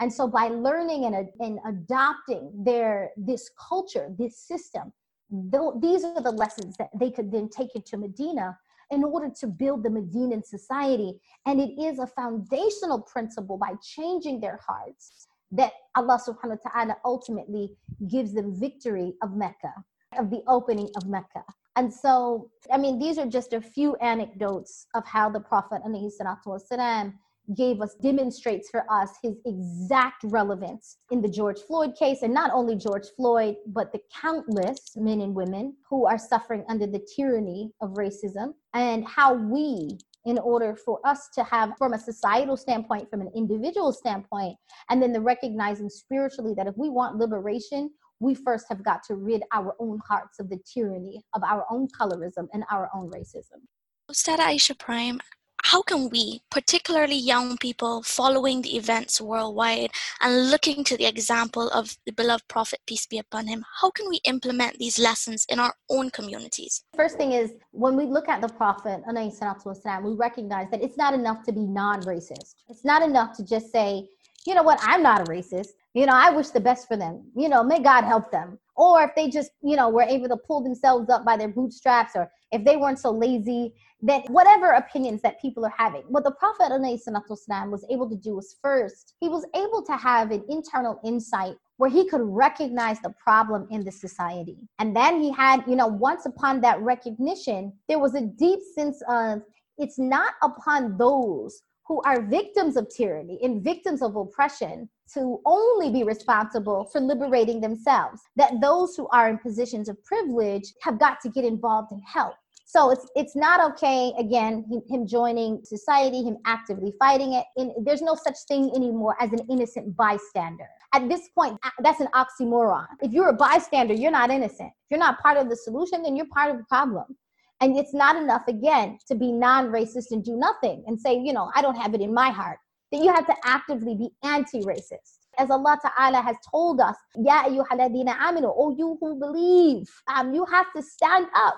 And 0.00 0.12
so 0.12 0.26
by 0.28 0.48
learning 0.48 1.04
and, 1.06 1.28
and 1.40 1.58
adopting 1.66 2.52
their 2.64 3.10
this 3.16 3.50
culture, 3.68 4.14
this 4.18 4.38
system, 4.38 4.92
these 5.30 6.04
are 6.04 6.22
the 6.22 6.32
lessons 6.32 6.76
that 6.78 6.90
they 6.98 7.10
could 7.10 7.30
then 7.30 7.48
take 7.48 7.74
into 7.74 7.96
Medina 7.96 8.56
in 8.91 9.03
order 9.03 9.29
to 9.39 9.47
build 9.47 9.83
the 9.83 9.89
Medinan 9.89 10.43
society. 10.43 11.19
And 11.45 11.59
it 11.59 11.81
is 11.81 11.99
a 11.99 12.07
foundational 12.07 13.01
principle 13.01 13.57
by 13.57 13.73
changing 13.81 14.39
their 14.39 14.59
hearts 14.65 15.27
that 15.51 15.73
Allah 15.95 16.19
subhanahu 16.27 16.57
wa 16.63 16.71
ta'ala 16.71 16.97
ultimately 17.05 17.71
gives 18.07 18.33
them 18.33 18.59
victory 18.59 19.13
of 19.21 19.35
Mecca, 19.35 19.73
of 20.17 20.29
the 20.29 20.41
opening 20.47 20.89
of 20.97 21.07
Mecca. 21.07 21.43
And 21.75 21.91
so, 21.91 22.49
I 22.71 22.77
mean, 22.77 22.99
these 22.99 23.17
are 23.17 23.25
just 23.25 23.53
a 23.53 23.61
few 23.61 23.95
anecdotes 23.95 24.87
of 24.93 25.05
how 25.05 25.29
the 25.29 25.39
Prophet 25.39 25.81
والسلام, 25.83 27.13
gave 27.56 27.80
us, 27.80 27.94
demonstrates 27.94 28.68
for 28.70 28.84
us 28.90 29.10
his 29.22 29.36
exact 29.46 30.22
relevance 30.24 30.98
in 31.10 31.22
the 31.22 31.28
George 31.28 31.60
Floyd 31.60 31.96
case. 31.96 32.22
And 32.22 32.34
not 32.34 32.50
only 32.52 32.76
George 32.76 33.06
Floyd, 33.16 33.56
but 33.66 33.92
the 33.92 34.00
countless 34.20 34.96
men 34.96 35.20
and 35.20 35.34
women 35.34 35.76
who 35.88 36.06
are 36.06 36.18
suffering 36.18 36.64
under 36.68 36.86
the 36.86 37.06
tyranny 37.16 37.72
of 37.80 37.90
racism, 37.90 38.54
and 38.74 39.06
how 39.06 39.34
we 39.34 39.98
in 40.24 40.38
order 40.38 40.76
for 40.76 41.00
us 41.04 41.28
to 41.34 41.42
have, 41.44 41.72
from 41.78 41.94
a 41.94 41.98
societal 41.98 42.56
standpoint, 42.56 43.08
from 43.08 43.22
an 43.22 43.30
individual 43.34 43.92
standpoint, 43.92 44.56
and 44.90 45.02
then 45.02 45.12
the 45.12 45.20
recognizing 45.20 45.88
spiritually 45.88 46.52
that 46.54 46.66
if 46.66 46.76
we 46.76 46.90
want 46.90 47.16
liberation, 47.16 47.90
we 48.20 48.34
first 48.34 48.66
have 48.68 48.82
got 48.84 49.02
to 49.04 49.14
rid 49.14 49.42
our 49.52 49.74
own 49.78 49.98
hearts 50.06 50.38
of 50.38 50.50
the 50.50 50.58
tyranny 50.70 51.24
of 51.34 51.42
our 51.44 51.64
own 51.70 51.88
colorism 51.98 52.46
and 52.52 52.64
our 52.70 52.90
own 52.94 53.10
racism. 53.10 53.62
Ustad 54.10 54.40
Aisha 54.40 54.78
Prime, 54.78 55.20
how 55.63 55.81
can 55.81 56.09
we, 56.09 56.41
particularly 56.51 57.15
young 57.15 57.57
people 57.57 58.03
following 58.03 58.61
the 58.61 58.75
events 58.75 59.19
worldwide 59.21 59.89
and 60.21 60.51
looking 60.51 60.83
to 60.83 60.97
the 60.97 61.05
example 61.05 61.69
of 61.69 61.97
the 62.05 62.11
beloved 62.11 62.47
Prophet, 62.47 62.79
peace 62.85 63.05
be 63.07 63.17
upon 63.17 63.47
him, 63.47 63.65
how 63.81 63.89
can 63.89 64.07
we 64.09 64.19
implement 64.25 64.77
these 64.77 64.99
lessons 64.99 65.45
in 65.49 65.59
our 65.59 65.73
own 65.89 66.09
communities? 66.09 66.83
First 66.95 67.17
thing 67.17 67.31
is 67.31 67.53
when 67.71 67.95
we 67.95 68.05
look 68.05 68.27
at 68.27 68.41
the 68.41 68.49
Prophet, 68.49 69.01
والسلام, 69.07 70.03
we 70.03 70.13
recognize 70.13 70.69
that 70.69 70.83
it's 70.83 70.97
not 70.97 71.13
enough 71.13 71.43
to 71.43 71.53
be 71.53 71.61
non 71.61 72.01
racist. 72.01 72.55
It's 72.69 72.83
not 72.83 73.01
enough 73.01 73.35
to 73.37 73.45
just 73.45 73.71
say, 73.71 74.07
you 74.45 74.53
know 74.53 74.63
what, 74.63 74.79
I'm 74.83 75.01
not 75.01 75.21
a 75.21 75.31
racist. 75.31 75.69
you 75.98 76.06
know 76.06 76.14
i 76.14 76.30
wish 76.30 76.48
the 76.50 76.60
best 76.60 76.86
for 76.86 76.96
them. 76.96 77.24
You 77.36 77.48
know 77.48 77.64
may 77.64 77.80
god 77.80 78.04
help 78.04 78.30
them. 78.30 78.58
Or 78.76 79.02
if 79.02 79.10
they 79.16 79.28
just 79.28 79.50
you 79.62 79.76
know 79.76 79.88
were 79.88 80.02
able 80.02 80.28
to 80.28 80.36
pull 80.36 80.62
themselves 80.62 81.10
up 81.10 81.24
by 81.24 81.36
their 81.36 81.48
bootstraps 81.48 82.12
or 82.14 82.30
if 82.52 82.64
they 82.64 82.76
weren't 82.76 83.00
so 83.00 83.10
lazy 83.10 83.74
that 84.02 84.30
whatever 84.30 84.68
opinions 84.70 85.20
that 85.22 85.40
people 85.40 85.66
are 85.66 85.74
having. 85.76 86.02
What 86.02 86.22
the 86.22 86.30
prophet 86.30 86.70
ﷺ 86.70 87.70
was 87.70 87.84
able 87.90 88.08
to 88.08 88.16
do 88.16 88.36
was 88.36 88.54
first 88.62 89.14
he 89.20 89.28
was 89.28 89.44
able 89.56 89.82
to 89.86 89.96
have 89.96 90.30
an 90.30 90.44
internal 90.48 91.00
insight 91.04 91.56
where 91.78 91.90
he 91.90 92.08
could 92.08 92.22
recognize 92.22 93.00
the 93.00 93.12
problem 93.22 93.66
in 93.72 93.84
the 93.84 93.90
society. 93.90 94.56
And 94.78 94.94
then 94.94 95.20
he 95.20 95.32
had 95.32 95.64
you 95.66 95.74
know 95.74 95.88
once 95.88 96.26
upon 96.26 96.60
that 96.60 96.80
recognition 96.80 97.72
there 97.88 97.98
was 97.98 98.14
a 98.14 98.22
deep 98.46 98.60
sense 98.76 99.02
of 99.08 99.42
it's 99.78 99.98
not 99.98 100.34
upon 100.42 100.96
those 100.96 101.62
who 101.88 102.02
are 102.02 102.22
victims 102.22 102.76
of 102.76 102.86
tyranny 102.94 103.38
and 103.42 103.64
victims 103.64 104.02
of 104.02 104.14
oppression 104.14 104.88
to 105.14 105.40
only 105.46 105.90
be 105.90 106.04
responsible 106.04 106.84
for 106.92 107.00
liberating 107.00 107.62
themselves. 107.62 108.20
That 108.36 108.60
those 108.60 108.94
who 108.94 109.08
are 109.08 109.30
in 109.30 109.38
positions 109.38 109.88
of 109.88 110.02
privilege 110.04 110.74
have 110.82 111.00
got 111.00 111.20
to 111.22 111.30
get 111.30 111.46
involved 111.46 111.90
and 111.92 112.02
help. 112.04 112.34
So 112.66 112.90
it's 112.90 113.06
it's 113.16 113.34
not 113.34 113.72
okay. 113.72 114.12
Again, 114.18 114.66
him, 114.90 115.06
joining 115.06 115.64
society, 115.64 116.22
him 116.22 116.36
actively 116.44 116.92
fighting 116.98 117.32
it. 117.32 117.46
In, 117.56 117.72
there's 117.82 118.02
no 118.02 118.14
such 118.14 118.36
thing 118.46 118.70
anymore 118.76 119.16
as 119.18 119.32
an 119.32 119.40
innocent 119.48 119.96
bystander. 119.96 120.68
At 120.92 121.08
this 121.08 121.30
point, 121.34 121.58
that's 121.80 122.00
an 122.00 122.08
oxymoron. 122.14 122.86
If 123.00 123.12
you're 123.12 123.30
a 123.30 123.32
bystander, 123.32 123.94
you're 123.94 124.10
not 124.10 124.30
innocent. 124.30 124.68
If 124.68 124.90
you're 124.90 125.00
not 125.00 125.18
part 125.20 125.38
of 125.38 125.48
the 125.48 125.56
solution, 125.56 126.02
then 126.02 126.14
you're 126.14 126.26
part 126.26 126.50
of 126.50 126.58
the 126.58 126.64
problem. 126.64 127.16
And 127.60 127.76
it's 127.76 127.94
not 127.94 128.16
enough, 128.16 128.42
again, 128.48 128.98
to 129.08 129.14
be 129.14 129.32
non 129.32 129.68
racist 129.68 130.12
and 130.12 130.24
do 130.24 130.36
nothing 130.36 130.84
and 130.86 131.00
say, 131.00 131.18
you 131.18 131.32
know, 131.32 131.50
I 131.54 131.62
don't 131.62 131.76
have 131.76 131.94
it 131.94 132.00
in 132.00 132.14
my 132.14 132.30
heart. 132.30 132.58
That 132.92 133.02
you 133.02 133.12
have 133.12 133.26
to 133.26 133.34
actively 133.44 133.94
be 133.94 134.10
anti 134.22 134.62
racist 134.62 135.17
as 135.38 135.50
Allah 135.50 135.78
Ta'ala 135.80 136.20
has 136.20 136.36
told 136.50 136.80
us, 136.80 136.96
Ya 137.16 137.44
ayyuhaladina 137.44 138.18
aminu, 138.18 138.52
oh 138.56 138.74
you 138.76 138.98
who 139.00 139.18
believe, 139.18 139.88
um, 140.14 140.34
you 140.34 140.44
have 140.46 140.66
to 140.74 140.82
stand 140.82 141.26
up. 141.34 141.56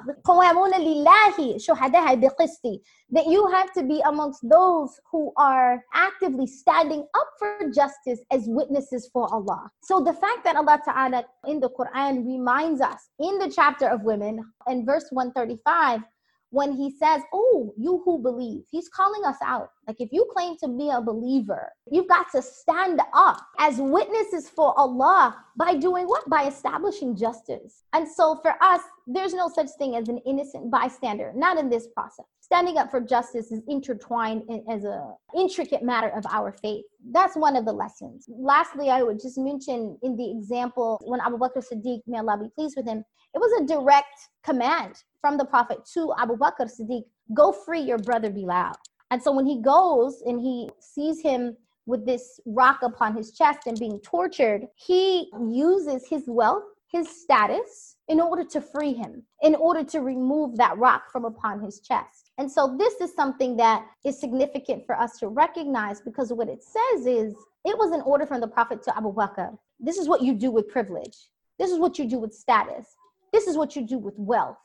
That 3.12 3.26
you 3.26 3.48
have 3.48 3.72
to 3.72 3.82
be 3.82 4.00
amongst 4.06 4.48
those 4.48 5.00
who 5.10 5.32
are 5.36 5.82
actively 5.94 6.46
standing 6.46 7.00
up 7.14 7.28
for 7.38 7.70
justice 7.74 8.20
as 8.30 8.44
witnesses 8.46 9.08
for 9.12 9.32
Allah. 9.32 9.70
So 9.82 10.00
the 10.00 10.12
fact 10.12 10.44
that 10.44 10.56
Allah 10.56 10.80
Ta'ala 10.84 11.24
in 11.46 11.60
the 11.60 11.70
Quran 11.70 12.26
reminds 12.26 12.80
us 12.80 13.08
in 13.18 13.38
the 13.38 13.50
chapter 13.50 13.88
of 13.88 14.02
women, 14.02 14.44
in 14.68 14.84
verse 14.84 15.06
135, 15.10 16.02
when 16.50 16.72
he 16.72 16.90
says, 16.90 17.22
Oh, 17.32 17.72
you 17.76 18.02
who 18.04 18.18
believe, 18.18 18.64
he's 18.70 18.88
calling 18.88 19.24
us 19.24 19.36
out. 19.44 19.70
Like, 19.86 20.00
if 20.00 20.12
you 20.12 20.28
claim 20.32 20.56
to 20.58 20.68
be 20.68 20.90
a 20.90 21.00
believer, 21.00 21.72
you've 21.90 22.08
got 22.08 22.26
to 22.32 22.42
stand 22.42 23.00
up 23.12 23.40
as 23.58 23.78
witnesses 23.78 24.48
for 24.48 24.78
Allah 24.78 25.36
by 25.56 25.74
doing 25.74 26.06
what? 26.06 26.28
By 26.28 26.44
establishing 26.44 27.16
justice. 27.16 27.82
And 27.92 28.06
so, 28.08 28.38
for 28.42 28.54
us, 28.62 28.82
there's 29.06 29.34
no 29.34 29.48
such 29.48 29.70
thing 29.78 29.96
as 29.96 30.08
an 30.08 30.18
innocent 30.18 30.70
bystander, 30.70 31.32
not 31.34 31.58
in 31.58 31.68
this 31.68 31.88
process. 31.88 32.26
Standing 32.40 32.78
up 32.78 32.90
for 32.90 33.00
justice 33.00 33.52
is 33.52 33.62
intertwined 33.68 34.42
in, 34.48 34.64
as 34.68 34.84
a 34.84 35.14
intricate 35.36 35.82
matter 35.82 36.08
of 36.08 36.24
our 36.30 36.52
faith. 36.52 36.84
That's 37.12 37.36
one 37.36 37.56
of 37.56 37.64
the 37.64 37.72
lessons. 37.72 38.26
Lastly, 38.28 38.90
I 38.90 39.02
would 39.02 39.20
just 39.20 39.38
mention 39.38 39.98
in 40.02 40.16
the 40.16 40.30
example 40.30 41.00
when 41.04 41.20
Abu 41.20 41.38
Bakr 41.38 41.64
Siddiq, 41.64 42.00
may 42.06 42.18
Allah 42.18 42.38
be 42.42 42.48
pleased 42.54 42.76
with 42.76 42.86
him, 42.86 43.04
it 43.34 43.38
was 43.38 43.60
a 43.60 43.66
direct 43.66 44.28
command 44.42 45.02
from 45.20 45.36
the 45.36 45.44
Prophet 45.44 45.78
to 45.94 46.12
Abu 46.18 46.36
Bakr 46.36 46.70
Siddiq, 46.70 47.04
go 47.34 47.52
free 47.52 47.80
your 47.80 47.98
brother 47.98 48.30
Bilal. 48.30 48.72
And 49.10 49.22
so 49.22 49.32
when 49.32 49.46
he 49.46 49.60
goes 49.60 50.22
and 50.26 50.40
he 50.40 50.68
sees 50.80 51.20
him 51.20 51.56
with 51.86 52.06
this 52.06 52.40
rock 52.46 52.80
upon 52.82 53.16
his 53.16 53.32
chest 53.32 53.60
and 53.66 53.78
being 53.78 53.98
tortured, 54.00 54.66
he 54.76 55.30
uses 55.48 56.06
his 56.08 56.24
wealth, 56.26 56.62
his 56.90 57.08
status, 57.08 57.96
in 58.08 58.20
order 58.20 58.44
to 58.44 58.60
free 58.60 58.92
him, 58.92 59.22
in 59.42 59.54
order 59.54 59.84
to 59.84 60.00
remove 60.00 60.56
that 60.56 60.76
rock 60.78 61.10
from 61.10 61.24
upon 61.24 61.60
his 61.60 61.80
chest. 61.80 62.30
And 62.38 62.50
so 62.50 62.76
this 62.78 62.94
is 62.94 63.14
something 63.14 63.56
that 63.58 63.86
is 64.04 64.18
significant 64.18 64.86
for 64.86 64.98
us 64.98 65.18
to 65.18 65.28
recognize 65.28 66.00
because 66.00 66.32
what 66.32 66.48
it 66.48 66.62
says 66.62 67.06
is 67.06 67.34
it 67.64 67.76
was 67.76 67.92
an 67.92 68.00
order 68.02 68.26
from 68.26 68.40
the 68.40 68.48
Prophet 68.48 68.82
to 68.84 68.96
Abu 68.96 69.12
Bakr. 69.12 69.56
This 69.78 69.98
is 69.98 70.08
what 70.08 70.22
you 70.22 70.34
do 70.34 70.50
with 70.50 70.68
privilege. 70.68 71.16
This 71.58 71.70
is 71.70 71.78
what 71.78 71.98
you 71.98 72.06
do 72.08 72.18
with 72.18 72.32
status. 72.32 72.86
This 73.33 73.47
is 73.47 73.57
what 73.57 73.75
you 73.75 73.85
do 73.85 73.97
with 73.97 74.15
wealth. 74.17 74.57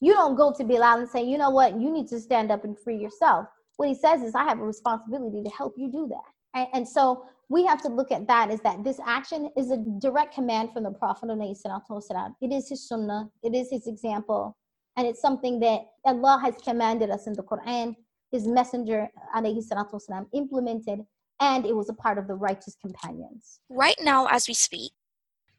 You 0.00 0.14
don't 0.14 0.36
go 0.36 0.52
to 0.52 0.64
Bilal 0.64 1.00
and 1.00 1.08
say, 1.08 1.22
you 1.22 1.38
know 1.38 1.50
what, 1.50 1.80
you 1.80 1.90
need 1.90 2.08
to 2.08 2.20
stand 2.20 2.50
up 2.50 2.64
and 2.64 2.78
free 2.78 2.96
yourself. 2.96 3.46
What 3.76 3.88
he 3.88 3.94
says 3.94 4.22
is, 4.22 4.34
I 4.34 4.44
have 4.44 4.60
a 4.60 4.64
responsibility 4.64 5.42
to 5.42 5.50
help 5.50 5.74
you 5.76 5.90
do 5.90 6.08
that. 6.08 6.58
And, 6.58 6.68
and 6.72 6.88
so 6.88 7.24
we 7.48 7.64
have 7.66 7.82
to 7.82 7.88
look 7.88 8.12
at 8.12 8.26
that 8.28 8.50
is 8.50 8.60
that 8.60 8.84
this 8.84 9.00
action 9.04 9.50
is 9.56 9.70
a 9.70 9.78
direct 9.98 10.34
command 10.34 10.72
from 10.72 10.84
the 10.84 10.90
Prophet. 10.90 11.28
It 11.30 12.52
is 12.52 12.68
his 12.68 12.88
sunnah, 12.88 13.28
it 13.42 13.54
is 13.54 13.70
his 13.70 13.86
example, 13.86 14.56
and 14.96 15.06
it's 15.06 15.20
something 15.20 15.60
that 15.60 15.80
Allah 16.04 16.40
has 16.42 16.54
commanded 16.64 17.10
us 17.10 17.26
in 17.26 17.32
the 17.32 17.42
Quran. 17.42 17.96
His 18.32 18.46
messenger 18.46 19.08
والسلام, 19.34 20.26
implemented, 20.32 21.00
and 21.40 21.66
it 21.66 21.74
was 21.74 21.88
a 21.88 21.94
part 21.94 22.18
of 22.18 22.28
the 22.28 22.34
righteous 22.34 22.76
companions. 22.80 23.60
Right 23.68 23.96
now, 24.00 24.26
as 24.26 24.46
we 24.46 24.54
speak, 24.54 24.92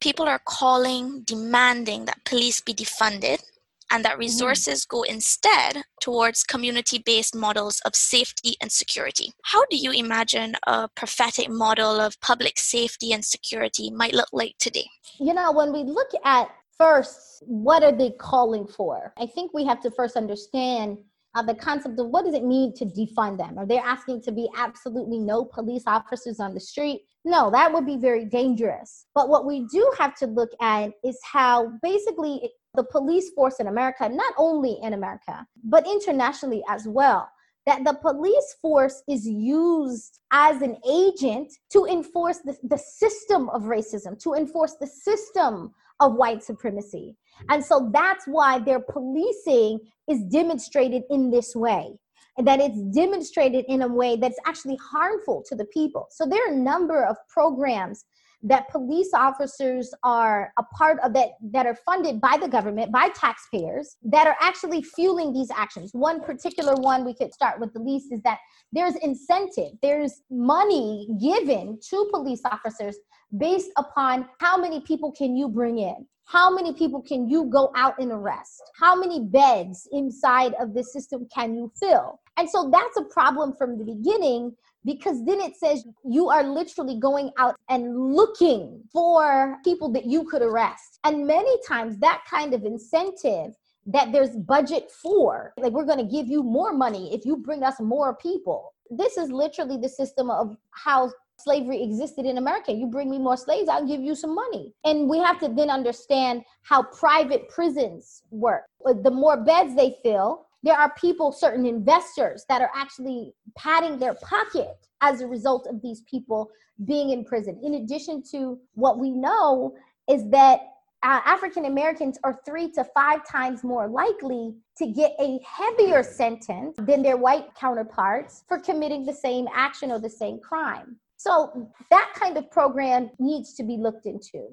people 0.06 0.28
are 0.28 0.40
calling, 0.44 1.22
demanding 1.24 2.04
that 2.04 2.24
police 2.24 2.60
be 2.60 2.72
defunded 2.72 3.42
and 3.90 4.04
that 4.04 4.12
mm-hmm. 4.12 4.20
resources 4.20 4.84
mm. 4.84 4.88
go 4.88 5.02
instead 5.02 5.82
towards 6.00 6.44
community 6.44 6.98
based 7.04 7.34
models 7.34 7.80
of 7.84 7.96
safety 7.96 8.54
and 8.60 8.70
security. 8.70 9.32
How 9.42 9.64
do 9.68 9.76
you 9.76 9.90
imagine 9.90 10.54
a 10.64 10.88
prophetic 10.94 11.48
model 11.50 12.00
of 12.00 12.20
public 12.20 12.56
safety 12.56 13.12
and 13.12 13.24
security 13.24 13.90
might 13.90 14.14
look 14.14 14.28
like 14.32 14.54
today? 14.60 14.88
You 15.18 15.34
know, 15.34 15.50
when 15.50 15.72
we 15.72 15.82
look 15.82 16.10
at 16.24 16.50
first, 16.78 17.42
what 17.44 17.82
are 17.82 17.96
they 17.96 18.10
calling 18.10 18.68
for? 18.68 19.12
I 19.18 19.26
think 19.26 19.52
we 19.52 19.64
have 19.64 19.80
to 19.80 19.90
first 19.90 20.14
understand 20.14 20.98
uh, 21.36 21.42
the 21.42 21.54
concept 21.54 22.00
of 22.00 22.08
what 22.08 22.24
does 22.24 22.34
it 22.34 22.44
mean 22.44 22.72
to 22.74 22.86
defund 22.86 23.36
them? 23.36 23.58
Are 23.58 23.66
they 23.66 23.78
asking 23.78 24.22
to 24.22 24.32
be 24.32 24.48
absolutely 24.56 25.18
no 25.18 25.44
police 25.44 25.82
officers 25.86 26.40
on 26.40 26.54
the 26.54 26.60
street? 26.60 27.02
No, 27.26 27.50
that 27.50 27.72
would 27.72 27.84
be 27.84 27.98
very 27.98 28.24
dangerous. 28.24 29.06
But 29.14 29.28
what 29.28 29.44
we 29.44 29.66
do 29.70 29.92
have 29.98 30.14
to 30.16 30.26
look 30.26 30.50
at 30.62 30.92
is 31.04 31.18
how 31.22 31.72
basically 31.82 32.50
the 32.74 32.84
police 32.84 33.30
force 33.34 33.56
in 33.60 33.66
America, 33.66 34.08
not 34.08 34.32
only 34.38 34.78
in 34.82 34.94
America, 34.94 35.46
but 35.62 35.86
internationally 35.86 36.62
as 36.70 36.88
well, 36.88 37.28
that 37.66 37.84
the 37.84 37.94
police 37.94 38.56
force 38.62 39.02
is 39.06 39.26
used 39.26 40.20
as 40.30 40.62
an 40.62 40.76
agent 40.88 41.52
to 41.72 41.84
enforce 41.84 42.38
the, 42.38 42.56
the 42.62 42.78
system 42.78 43.50
of 43.50 43.64
racism, 43.64 44.18
to 44.22 44.34
enforce 44.34 44.76
the 44.80 44.86
system 44.86 45.74
of 46.00 46.14
white 46.14 46.42
supremacy. 46.42 47.16
And 47.48 47.64
so 47.64 47.90
that's 47.92 48.26
why 48.26 48.58
their 48.58 48.80
policing 48.80 49.80
is 50.08 50.22
demonstrated 50.24 51.02
in 51.10 51.30
this 51.30 51.54
way 51.54 51.98
and 52.38 52.46
that 52.46 52.60
it's 52.60 52.80
demonstrated 52.94 53.64
in 53.68 53.82
a 53.82 53.88
way 53.88 54.16
that's 54.16 54.38
actually 54.46 54.76
harmful 54.76 55.42
to 55.48 55.54
the 55.54 55.64
people. 55.66 56.06
So 56.10 56.26
there 56.26 56.46
are 56.46 56.52
a 56.52 56.56
number 56.56 57.04
of 57.04 57.16
programs 57.28 58.04
that 58.42 58.68
police 58.70 59.10
officers 59.14 59.92
are 60.02 60.52
a 60.58 60.62
part 60.62 60.98
of 61.02 61.12
that 61.14 61.30
that 61.40 61.66
are 61.66 61.74
funded 61.74 62.20
by 62.20 62.36
the 62.40 62.46
government 62.46 62.92
by 62.92 63.08
taxpayers 63.08 63.96
that 64.02 64.26
are 64.26 64.36
actually 64.40 64.82
fueling 64.82 65.32
these 65.32 65.50
actions 65.50 65.90
one 65.94 66.20
particular 66.20 66.74
one 66.74 67.04
we 67.04 67.14
could 67.14 67.32
start 67.32 67.58
with 67.58 67.72
the 67.72 67.80
least 67.80 68.12
is 68.12 68.20
that 68.22 68.38
there's 68.72 68.94
incentive 68.96 69.72
there's 69.82 70.20
money 70.30 71.08
given 71.20 71.78
to 71.88 72.08
police 72.12 72.42
officers 72.44 72.96
based 73.38 73.70
upon 73.78 74.28
how 74.38 74.56
many 74.56 74.80
people 74.80 75.10
can 75.12 75.34
you 75.34 75.48
bring 75.48 75.78
in 75.78 76.06
how 76.26 76.54
many 76.54 76.72
people 76.74 77.00
can 77.02 77.28
you 77.28 77.46
go 77.46 77.72
out 77.74 77.98
and 77.98 78.12
arrest 78.12 78.62
how 78.78 78.94
many 78.94 79.20
beds 79.20 79.88
inside 79.92 80.54
of 80.60 80.74
the 80.74 80.82
system 80.82 81.26
can 81.34 81.54
you 81.54 81.70
fill 81.80 82.20
and 82.36 82.48
so 82.48 82.70
that's 82.70 82.96
a 82.98 83.04
problem 83.04 83.54
from 83.54 83.78
the 83.78 83.84
beginning 83.84 84.54
because 84.86 85.24
then 85.24 85.40
it 85.40 85.56
says 85.56 85.84
you 86.04 86.28
are 86.28 86.44
literally 86.44 86.98
going 86.98 87.30
out 87.38 87.56
and 87.68 88.14
looking 88.14 88.82
for 88.92 89.56
people 89.64 89.90
that 89.92 90.06
you 90.06 90.24
could 90.24 90.42
arrest. 90.42 91.00
And 91.02 91.26
many 91.26 91.56
times 91.66 91.98
that 91.98 92.22
kind 92.30 92.54
of 92.54 92.64
incentive 92.64 93.52
that 93.86 94.12
there's 94.12 94.30
budget 94.30 94.90
for, 94.90 95.52
like 95.58 95.72
we're 95.72 95.84
going 95.84 95.98
to 95.98 96.16
give 96.16 96.28
you 96.28 96.42
more 96.42 96.72
money 96.72 97.12
if 97.12 97.26
you 97.26 97.36
bring 97.36 97.62
us 97.64 97.80
more 97.80 98.16
people. 98.16 98.72
This 98.90 99.16
is 99.16 99.30
literally 99.30 99.76
the 99.76 99.88
system 99.88 100.30
of 100.30 100.56
how 100.70 101.10
slavery 101.38 101.82
existed 101.82 102.26
in 102.26 102.38
America. 102.38 102.72
You 102.72 102.86
bring 102.86 103.10
me 103.10 103.18
more 103.18 103.36
slaves, 103.36 103.68
I'll 103.68 103.86
give 103.86 104.00
you 104.00 104.14
some 104.14 104.34
money. 104.34 104.74
And 104.84 105.08
we 105.08 105.18
have 105.18 105.38
to 105.40 105.48
then 105.48 105.70
understand 105.70 106.42
how 106.62 106.82
private 106.82 107.48
prisons 107.48 108.22
work. 108.30 108.64
The 108.84 109.10
more 109.10 109.36
beds 109.36 109.74
they 109.74 109.96
fill, 110.02 110.46
there 110.62 110.78
are 110.78 110.92
people, 110.94 111.32
certain 111.32 111.66
investors, 111.66 112.44
that 112.48 112.60
are 112.60 112.70
actually 112.74 113.34
padding 113.56 113.98
their 113.98 114.14
pocket 114.14 114.76
as 115.00 115.20
a 115.20 115.26
result 115.26 115.66
of 115.68 115.80
these 115.82 116.02
people 116.10 116.50
being 116.84 117.10
in 117.10 117.24
prison. 117.24 117.60
In 117.62 117.74
addition 117.74 118.22
to 118.32 118.58
what 118.74 118.98
we 118.98 119.10
know 119.10 119.74
is 120.08 120.28
that 120.30 120.60
uh, 121.02 121.20
African 121.24 121.66
Americans 121.66 122.18
are 122.24 122.40
three 122.44 122.70
to 122.72 122.82
five 122.82 123.26
times 123.28 123.62
more 123.62 123.86
likely 123.86 124.54
to 124.78 124.86
get 124.86 125.14
a 125.20 125.38
heavier 125.46 126.02
sentence 126.02 126.74
than 126.78 127.02
their 127.02 127.16
white 127.16 127.54
counterparts 127.54 128.44
for 128.48 128.58
committing 128.58 129.04
the 129.04 129.12
same 129.12 129.46
action 129.54 129.92
or 129.92 130.00
the 130.00 130.10
same 130.10 130.40
crime. 130.40 130.96
So 131.16 131.70
that 131.90 132.12
kind 132.14 132.36
of 132.36 132.50
program 132.50 133.10
needs 133.18 133.54
to 133.54 133.64
be 133.64 133.76
looked 133.76 134.06
into. 134.06 134.48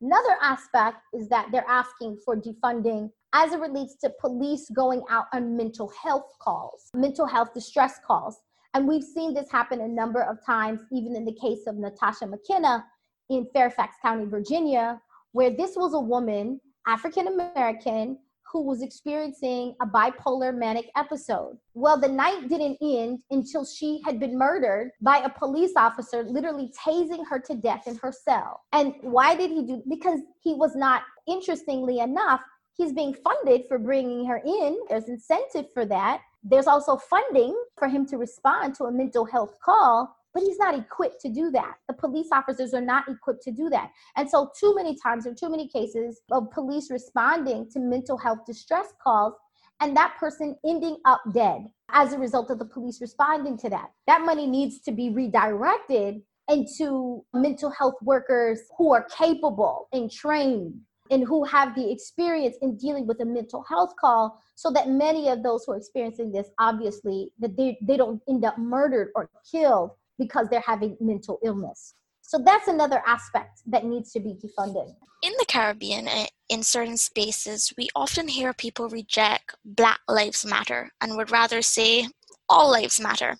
Another 0.00 0.36
aspect 0.42 0.98
is 1.14 1.28
that 1.28 1.48
they're 1.50 1.68
asking 1.68 2.18
for 2.24 2.36
defunding 2.36 3.10
as 3.34 3.52
it 3.52 3.60
relates 3.60 3.96
to 4.02 4.12
police 4.20 4.68
going 4.74 5.02
out 5.08 5.26
on 5.32 5.56
mental 5.56 5.90
health 6.02 6.30
calls, 6.40 6.90
mental 6.94 7.26
health 7.26 7.54
distress 7.54 7.98
calls. 8.06 8.38
And 8.74 8.86
we've 8.86 9.02
seen 9.02 9.34
this 9.34 9.50
happen 9.50 9.80
a 9.80 9.88
number 9.88 10.22
of 10.22 10.38
times, 10.44 10.80
even 10.92 11.16
in 11.16 11.24
the 11.24 11.36
case 11.40 11.66
of 11.66 11.76
Natasha 11.76 12.26
McKenna 12.26 12.84
in 13.30 13.46
Fairfax 13.54 13.96
County, 14.02 14.26
Virginia, 14.26 15.00
where 15.32 15.50
this 15.50 15.76
was 15.76 15.94
a 15.94 16.00
woman, 16.00 16.60
African 16.86 17.28
American, 17.28 18.18
who 18.52 18.62
was 18.62 18.82
experiencing 18.82 19.74
a 19.80 19.86
bipolar 19.86 20.54
manic 20.54 20.90
episode. 20.94 21.56
Well, 21.74 21.98
the 21.98 22.08
night 22.08 22.48
didn't 22.48 22.76
end 22.82 23.20
until 23.30 23.64
she 23.64 24.00
had 24.04 24.20
been 24.20 24.38
murdered 24.38 24.90
by 25.00 25.18
a 25.18 25.30
police 25.30 25.72
officer, 25.76 26.22
literally 26.22 26.70
tasing 26.86 27.24
her 27.28 27.40
to 27.40 27.54
death 27.54 27.86
in 27.86 27.96
her 27.96 28.12
cell. 28.12 28.60
And 28.72 28.94
why 29.00 29.34
did 29.34 29.50
he 29.50 29.64
do? 29.64 29.82
Because 29.88 30.20
he 30.42 30.54
was 30.54 30.76
not, 30.76 31.02
interestingly 31.26 32.00
enough, 32.00 32.42
he's 32.76 32.92
being 32.92 33.14
funded 33.14 33.62
for 33.68 33.78
bringing 33.78 34.26
her 34.26 34.42
in. 34.44 34.78
There's 34.88 35.08
incentive 35.08 35.66
for 35.72 35.86
that. 35.86 36.20
There's 36.42 36.66
also 36.66 36.96
funding 36.96 37.56
for 37.78 37.88
him 37.88 38.06
to 38.06 38.18
respond 38.18 38.74
to 38.76 38.84
a 38.84 38.92
mental 38.92 39.24
health 39.24 39.56
call 39.64 40.14
but 40.34 40.42
he's 40.42 40.58
not 40.58 40.74
equipped 40.74 41.20
to 41.22 41.28
do 41.28 41.50
that. 41.50 41.74
The 41.88 41.94
police 41.94 42.28
officers 42.32 42.74
are 42.74 42.80
not 42.80 43.08
equipped 43.08 43.42
to 43.42 43.50
do 43.50 43.68
that. 43.70 43.90
And 44.16 44.28
so, 44.28 44.50
too 44.58 44.74
many 44.74 44.96
times, 45.02 45.26
or 45.26 45.34
too 45.34 45.50
many 45.50 45.68
cases 45.68 46.20
of 46.30 46.50
police 46.50 46.90
responding 46.90 47.68
to 47.70 47.78
mental 47.80 48.16
health 48.16 48.40
distress 48.46 48.88
calls 49.02 49.34
and 49.80 49.96
that 49.96 50.14
person 50.18 50.56
ending 50.64 50.96
up 51.04 51.20
dead 51.34 51.66
as 51.90 52.12
a 52.12 52.18
result 52.18 52.50
of 52.50 52.58
the 52.58 52.64
police 52.64 53.00
responding 53.00 53.58
to 53.58 53.68
that. 53.70 53.90
That 54.06 54.22
money 54.22 54.46
needs 54.46 54.80
to 54.82 54.92
be 54.92 55.10
redirected 55.10 56.22
into 56.48 57.24
mental 57.34 57.70
health 57.70 57.94
workers 58.02 58.60
who 58.78 58.92
are 58.92 59.06
capable 59.16 59.88
and 59.92 60.10
trained 60.10 60.74
and 61.10 61.24
who 61.24 61.44
have 61.44 61.74
the 61.74 61.90
experience 61.90 62.56
in 62.62 62.76
dealing 62.76 63.06
with 63.06 63.20
a 63.20 63.24
mental 63.24 63.62
health 63.68 63.94
call 64.00 64.40
so 64.54 64.70
that 64.70 64.88
many 64.88 65.28
of 65.28 65.42
those 65.42 65.64
who 65.64 65.72
are 65.72 65.76
experiencing 65.76 66.32
this 66.32 66.48
obviously 66.58 67.30
that 67.38 67.56
they, 67.56 67.76
they 67.82 67.96
don't 67.96 68.22
end 68.28 68.44
up 68.44 68.58
murdered 68.58 69.10
or 69.14 69.28
killed 69.50 69.90
because 70.18 70.48
they're 70.50 70.64
having 70.66 70.96
mental 71.00 71.38
illness. 71.44 71.94
So 72.20 72.38
that's 72.44 72.68
another 72.68 73.02
aspect 73.06 73.60
that 73.66 73.84
needs 73.84 74.12
to 74.12 74.20
be 74.20 74.34
defunded. 74.34 74.94
In 75.22 75.32
the 75.38 75.44
Caribbean, 75.46 76.08
eh, 76.08 76.26
in 76.48 76.62
certain 76.62 76.96
spaces, 76.96 77.72
we 77.76 77.88
often 77.94 78.28
hear 78.28 78.52
people 78.52 78.88
reject 78.88 79.54
Black 79.64 80.00
Lives 80.08 80.44
Matter 80.44 80.90
and 81.00 81.16
would 81.16 81.30
rather 81.30 81.62
say 81.62 82.08
all 82.48 82.70
lives 82.70 83.00
matter. 83.00 83.36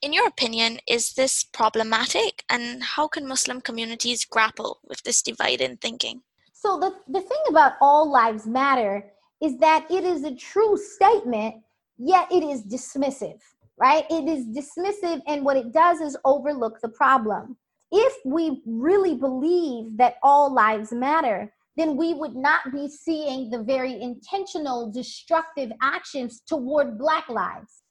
In 0.00 0.12
your 0.12 0.26
opinion, 0.26 0.78
is 0.86 1.14
this 1.14 1.44
problematic 1.44 2.44
and 2.48 2.82
how 2.82 3.08
can 3.08 3.26
Muslim 3.26 3.60
communities 3.60 4.24
grapple 4.24 4.80
with 4.84 5.02
this 5.02 5.22
divide 5.22 5.60
in 5.60 5.76
thinking? 5.76 6.22
So, 6.52 6.78
the, 6.78 6.92
the 7.08 7.20
thing 7.20 7.42
about 7.48 7.74
all 7.80 8.10
lives 8.10 8.46
matter 8.46 9.10
is 9.40 9.58
that 9.58 9.90
it 9.90 10.04
is 10.04 10.24
a 10.24 10.34
true 10.34 10.76
statement, 10.76 11.56
yet 11.96 12.30
it 12.30 12.42
is 12.42 12.62
dismissive 12.62 13.40
right? 13.80 14.04
It 14.10 14.28
is 14.28 14.46
dismissive, 14.46 15.22
and 15.26 15.44
what 15.44 15.56
it 15.56 15.72
does 15.72 16.00
is 16.00 16.16
overlook 16.24 16.80
the 16.80 16.88
problem. 16.88 17.56
If 17.90 18.14
we 18.24 18.62
really 18.66 19.14
believe 19.14 19.96
that 19.96 20.16
all 20.22 20.52
lives 20.52 20.92
matter, 20.92 21.52
then 21.76 21.96
we 21.96 22.12
would 22.12 22.34
not 22.34 22.72
be 22.72 22.88
seeing 22.88 23.50
the 23.50 23.62
very 23.62 24.00
intentional 24.02 24.90
destructive 24.90 25.70
actions 25.80 26.42
toward 26.46 26.98
Black 26.98 27.28
lives. 27.28 27.82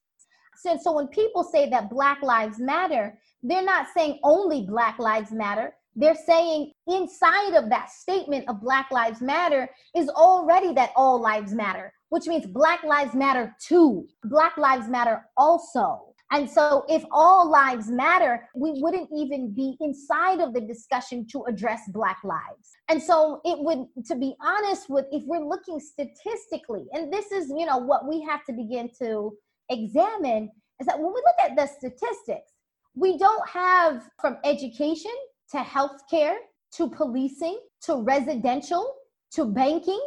So, 0.58 0.78
so 0.82 0.91
when 0.91 1.08
people 1.08 1.43
say 1.43 1.69
that 1.69 1.89
Black 1.89 2.21
lives 2.21 2.60
matter, 2.60 3.17
they're 3.41 3.63
not 3.63 3.88
saying 3.95 4.19
only 4.23 4.65
Black 4.65 5.00
lives 5.00 5.32
matter. 5.32 5.73
They're 5.97 6.15
saying 6.15 6.71
inside 6.88 7.55
of 7.55 7.69
that 7.69 7.89
statement 7.89 8.47
of 8.47 8.62
Black 8.62 8.91
Lives 8.91 9.19
Matter 9.19 9.67
is 9.95 10.07
already 10.10 10.73
that 10.73 10.91
all 10.95 11.19
lives 11.19 11.53
matter 11.53 11.91
which 12.10 12.27
means 12.27 12.45
Black 12.45 12.83
Lives 12.83 13.13
Matter 13.13 13.55
too. 13.62 14.07
Black 14.25 14.57
Lives 14.57 14.88
Matter 14.88 15.25
also. 15.36 16.03
And 16.31 16.49
so, 16.49 16.83
if 16.89 17.05
all 17.10 17.49
lives 17.49 17.89
matter, 17.89 18.49
we 18.53 18.73
wouldn't 18.81 19.10
even 19.15 19.53
be 19.53 19.77
inside 19.79 20.41
of 20.41 20.53
the 20.53 20.60
discussion 20.60 21.25
to 21.31 21.45
address 21.45 21.79
Black 21.93 22.17
lives. 22.25 22.69
And 22.89 23.01
so, 23.01 23.39
it 23.45 23.57
would, 23.60 23.88
to 24.07 24.15
be 24.15 24.36
honest 24.41 24.89
with, 24.89 25.05
if 25.12 25.23
we're 25.25 25.45
looking 25.45 25.79
statistically, 25.79 26.83
and 26.91 27.13
this 27.13 27.31
is, 27.31 27.49
you 27.49 27.65
know, 27.65 27.77
what 27.77 28.10
we 28.10 28.21
have 28.23 28.43
to 28.45 28.53
begin 28.53 28.89
to 28.99 29.38
examine, 29.69 30.51
is 30.81 30.88
that 30.88 30.99
when 30.99 31.13
we 31.13 31.21
look 31.21 31.49
at 31.49 31.55
the 31.55 31.65
statistics, 31.65 32.51
we 32.93 33.17
don't 33.17 33.47
have 33.47 34.10
from 34.19 34.36
education 34.43 35.12
to 35.51 35.57
healthcare 35.57 36.36
to 36.73 36.89
policing 36.89 37.60
to 37.81 38.01
residential 38.01 38.95
to 39.31 39.45
banking 39.45 40.01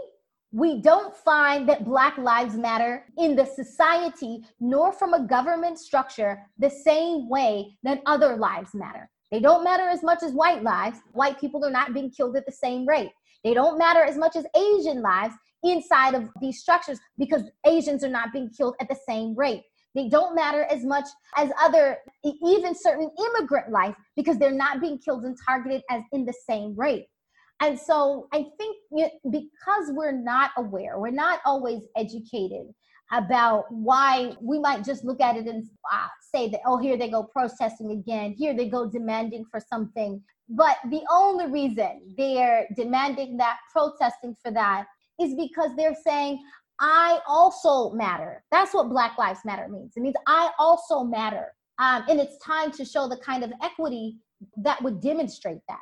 we 0.52 0.82
don't 0.82 1.14
find 1.14 1.68
that 1.68 1.84
Black 1.84 2.18
Lives 2.18 2.56
Matter 2.56 3.04
in 3.16 3.36
the 3.36 3.44
society 3.44 4.44
nor 4.58 4.92
from 4.92 5.14
a 5.14 5.26
government 5.26 5.78
structure 5.78 6.42
the 6.58 6.70
same 6.70 7.28
way 7.28 7.76
that 7.84 8.02
other 8.06 8.36
lives 8.36 8.70
matter. 8.74 9.08
They 9.30 9.38
don't 9.38 9.62
matter 9.62 9.84
as 9.84 10.02
much 10.02 10.24
as 10.24 10.32
white 10.32 10.64
lives. 10.64 10.98
White 11.12 11.40
people 11.40 11.64
are 11.64 11.70
not 11.70 11.94
being 11.94 12.10
killed 12.10 12.36
at 12.36 12.46
the 12.46 12.52
same 12.52 12.84
rate. 12.84 13.12
They 13.44 13.54
don't 13.54 13.78
matter 13.78 14.02
as 14.02 14.18
much 14.18 14.34
as 14.34 14.44
Asian 14.56 15.02
lives 15.02 15.34
inside 15.62 16.14
of 16.14 16.28
these 16.40 16.60
structures 16.60 16.98
because 17.16 17.42
Asians 17.64 18.02
are 18.02 18.08
not 18.08 18.32
being 18.32 18.50
killed 18.50 18.74
at 18.80 18.88
the 18.88 18.98
same 19.08 19.36
rate. 19.36 19.62
They 19.94 20.08
don't 20.08 20.34
matter 20.34 20.64
as 20.70 20.84
much 20.84 21.06
as 21.36 21.50
other, 21.60 21.98
even 22.24 22.74
certain 22.74 23.10
immigrant 23.18 23.70
life 23.70 23.94
because 24.16 24.38
they're 24.38 24.52
not 24.52 24.80
being 24.80 24.98
killed 24.98 25.24
and 25.24 25.36
targeted 25.46 25.82
as 25.90 26.02
in 26.12 26.24
the 26.24 26.34
same 26.48 26.74
rate. 26.76 27.06
And 27.60 27.78
so 27.78 28.28
I 28.32 28.46
think 28.56 28.76
because 29.30 29.90
we're 29.90 30.12
not 30.12 30.50
aware, 30.56 30.98
we're 30.98 31.10
not 31.10 31.40
always 31.44 31.82
educated 31.96 32.66
about 33.12 33.64
why 33.70 34.32
we 34.40 34.58
might 34.58 34.84
just 34.84 35.04
look 35.04 35.20
at 35.20 35.36
it 35.36 35.46
and 35.46 35.68
uh, 35.92 36.06
say 36.32 36.48
that, 36.50 36.60
oh, 36.64 36.78
here 36.78 36.96
they 36.96 37.10
go 37.10 37.24
protesting 37.24 37.90
again, 37.90 38.32
here 38.32 38.56
they 38.56 38.68
go 38.68 38.88
demanding 38.88 39.44
for 39.50 39.60
something. 39.60 40.22
But 40.48 40.76
the 40.90 41.02
only 41.10 41.46
reason 41.46 42.14
they're 42.16 42.66
demanding 42.76 43.36
that, 43.38 43.58
protesting 43.72 44.36
for 44.42 44.52
that, 44.52 44.86
is 45.20 45.34
because 45.34 45.70
they're 45.76 45.96
saying, 46.06 46.42
I 46.80 47.20
also 47.28 47.90
matter. 47.90 48.42
That's 48.50 48.72
what 48.72 48.88
Black 48.88 49.18
Lives 49.18 49.40
Matter 49.44 49.68
means. 49.68 49.92
It 49.96 50.00
means 50.00 50.16
I 50.26 50.50
also 50.58 51.04
matter. 51.04 51.52
Um, 51.78 52.04
and 52.08 52.18
it's 52.18 52.38
time 52.38 52.70
to 52.72 52.84
show 52.84 53.08
the 53.08 53.18
kind 53.18 53.44
of 53.44 53.52
equity 53.62 54.16
that 54.56 54.82
would 54.82 55.00
demonstrate 55.00 55.60
that. 55.68 55.80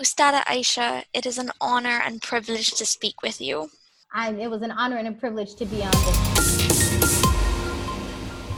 Ustada 0.00 0.44
Aisha, 0.44 1.04
it 1.12 1.26
is 1.26 1.38
an 1.38 1.50
honor 1.60 2.00
and 2.04 2.22
privilege 2.22 2.70
to 2.72 2.86
speak 2.86 3.20
with 3.22 3.40
you. 3.40 3.68
I, 4.14 4.32
it 4.32 4.48
was 4.48 4.62
an 4.62 4.70
honor 4.70 4.96
and 4.96 5.08
a 5.08 5.12
privilege 5.12 5.56
to 5.56 5.66
be 5.66 5.82
on 5.82 5.90
this. 5.90 6.87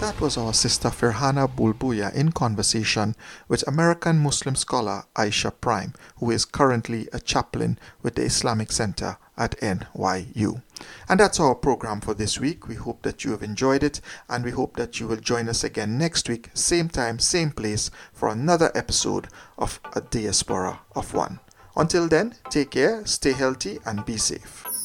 That 0.01 0.19
was 0.19 0.39
our 0.39 0.55
sister 0.55 0.89
Firhana 0.89 1.47
Bulbulia 1.47 2.11
in 2.15 2.33
conversation 2.33 3.15
with 3.49 3.69
American 3.69 4.19
Muslim 4.19 4.55
scholar 4.57 5.05
Aisha 5.15 5.53
Prime, 5.61 5.93
who 6.17 6.31
is 6.31 6.47
currently 6.47 7.07
a 7.13 7.21
chaplain 7.21 7.79
with 8.03 8.15
the 8.15 8.23
Islamic 8.23 8.73
Center 8.73 9.19
at 9.37 9.61
NYU. 9.61 10.63
And 11.07 11.21
that's 11.21 11.39
our 11.39 11.55
program 11.55 12.01
for 12.01 12.15
this 12.15 12.41
week. 12.41 12.67
We 12.67 12.77
hope 12.77 13.03
that 13.03 13.25
you 13.25 13.33
have 13.33 13.43
enjoyed 13.43 13.83
it 13.83 14.01
and 14.31 14.43
we 14.43 14.53
hope 14.53 14.77
that 14.79 15.01
you 15.01 15.07
will 15.07 15.17
join 15.17 15.51
us 15.51 15.65
again 15.65 15.99
next 15.99 16.31
week, 16.31 16.49
same 16.55 16.89
time, 16.89 17.19
same 17.19 17.51
place, 17.51 17.91
for 18.15 18.31
another 18.31 18.73
episode 18.75 19.29
of 19.59 19.81
A 19.95 20.01
Diaspora 20.01 20.81
of 20.97 21.13
One. 21.13 21.41
Until 21.77 22.09
then, 22.09 22.37
take 22.49 22.71
care, 22.71 23.05
stay 23.05 23.33
healthy, 23.33 23.79
and 23.85 24.07
be 24.07 24.17
safe. 24.17 24.80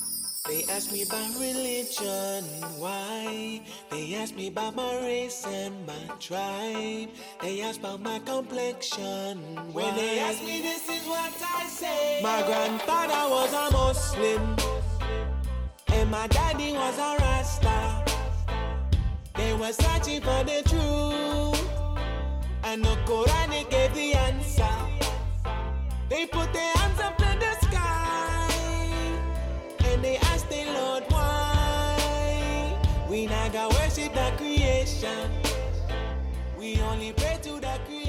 They 0.47 0.63
ask 0.69 0.91
me 0.91 1.01
about 1.01 1.33
religion, 1.39 2.43
why? 2.77 3.61
They 3.89 4.13
ask 4.13 4.35
me 4.35 4.47
about 4.47 4.75
my 4.75 4.95
race 5.01 5.43
and 5.47 5.87
my 5.87 6.15
tribe. 6.19 7.09
They 7.41 7.61
ask 7.63 7.79
about 7.79 8.01
my 8.01 8.19
complexion. 8.19 9.39
Why? 9.71 9.85
When 9.85 9.95
they 9.95 10.19
ask 10.19 10.43
me, 10.43 10.61
this 10.61 10.87
is 10.87 11.07
what 11.07 11.33
I 11.41 11.65
say. 11.65 12.19
My 12.21 12.43
grandfather 12.45 13.27
was 13.27 13.53
a 13.53 13.71
Muslim, 13.71 14.55
and 15.87 16.11
my 16.11 16.27
daddy 16.27 16.73
was 16.73 16.97
a 16.99 17.17
Rasta. 17.23 18.05
They 19.35 19.53
were 19.53 19.73
searching 19.73 20.21
for 20.21 20.43
the 20.43 20.61
truth, 20.69 21.69
and 22.63 22.85
the 22.85 22.95
Quran 23.07 23.67
gave 23.71 23.95
the 23.95 24.13
answer. 24.13 24.77
They 26.07 26.27
put 26.27 26.53
their 26.53 26.71
hands 26.75 26.99
up 26.99 27.19
in 27.19 27.19
the 27.19 27.23
sky 27.23 27.24
and 29.95 30.03
they 30.03 30.17
ask 30.17 30.49
the 30.49 30.65
Lord 30.73 31.03
why 31.07 32.77
we 33.09 33.27
got 33.27 33.73
worship 33.75 34.13
the 34.13 34.33
creation. 34.35 35.31
We 36.57 36.81
only 36.81 37.13
pray 37.13 37.37
to 37.43 37.61
the 37.61 37.79
creator. 37.85 38.04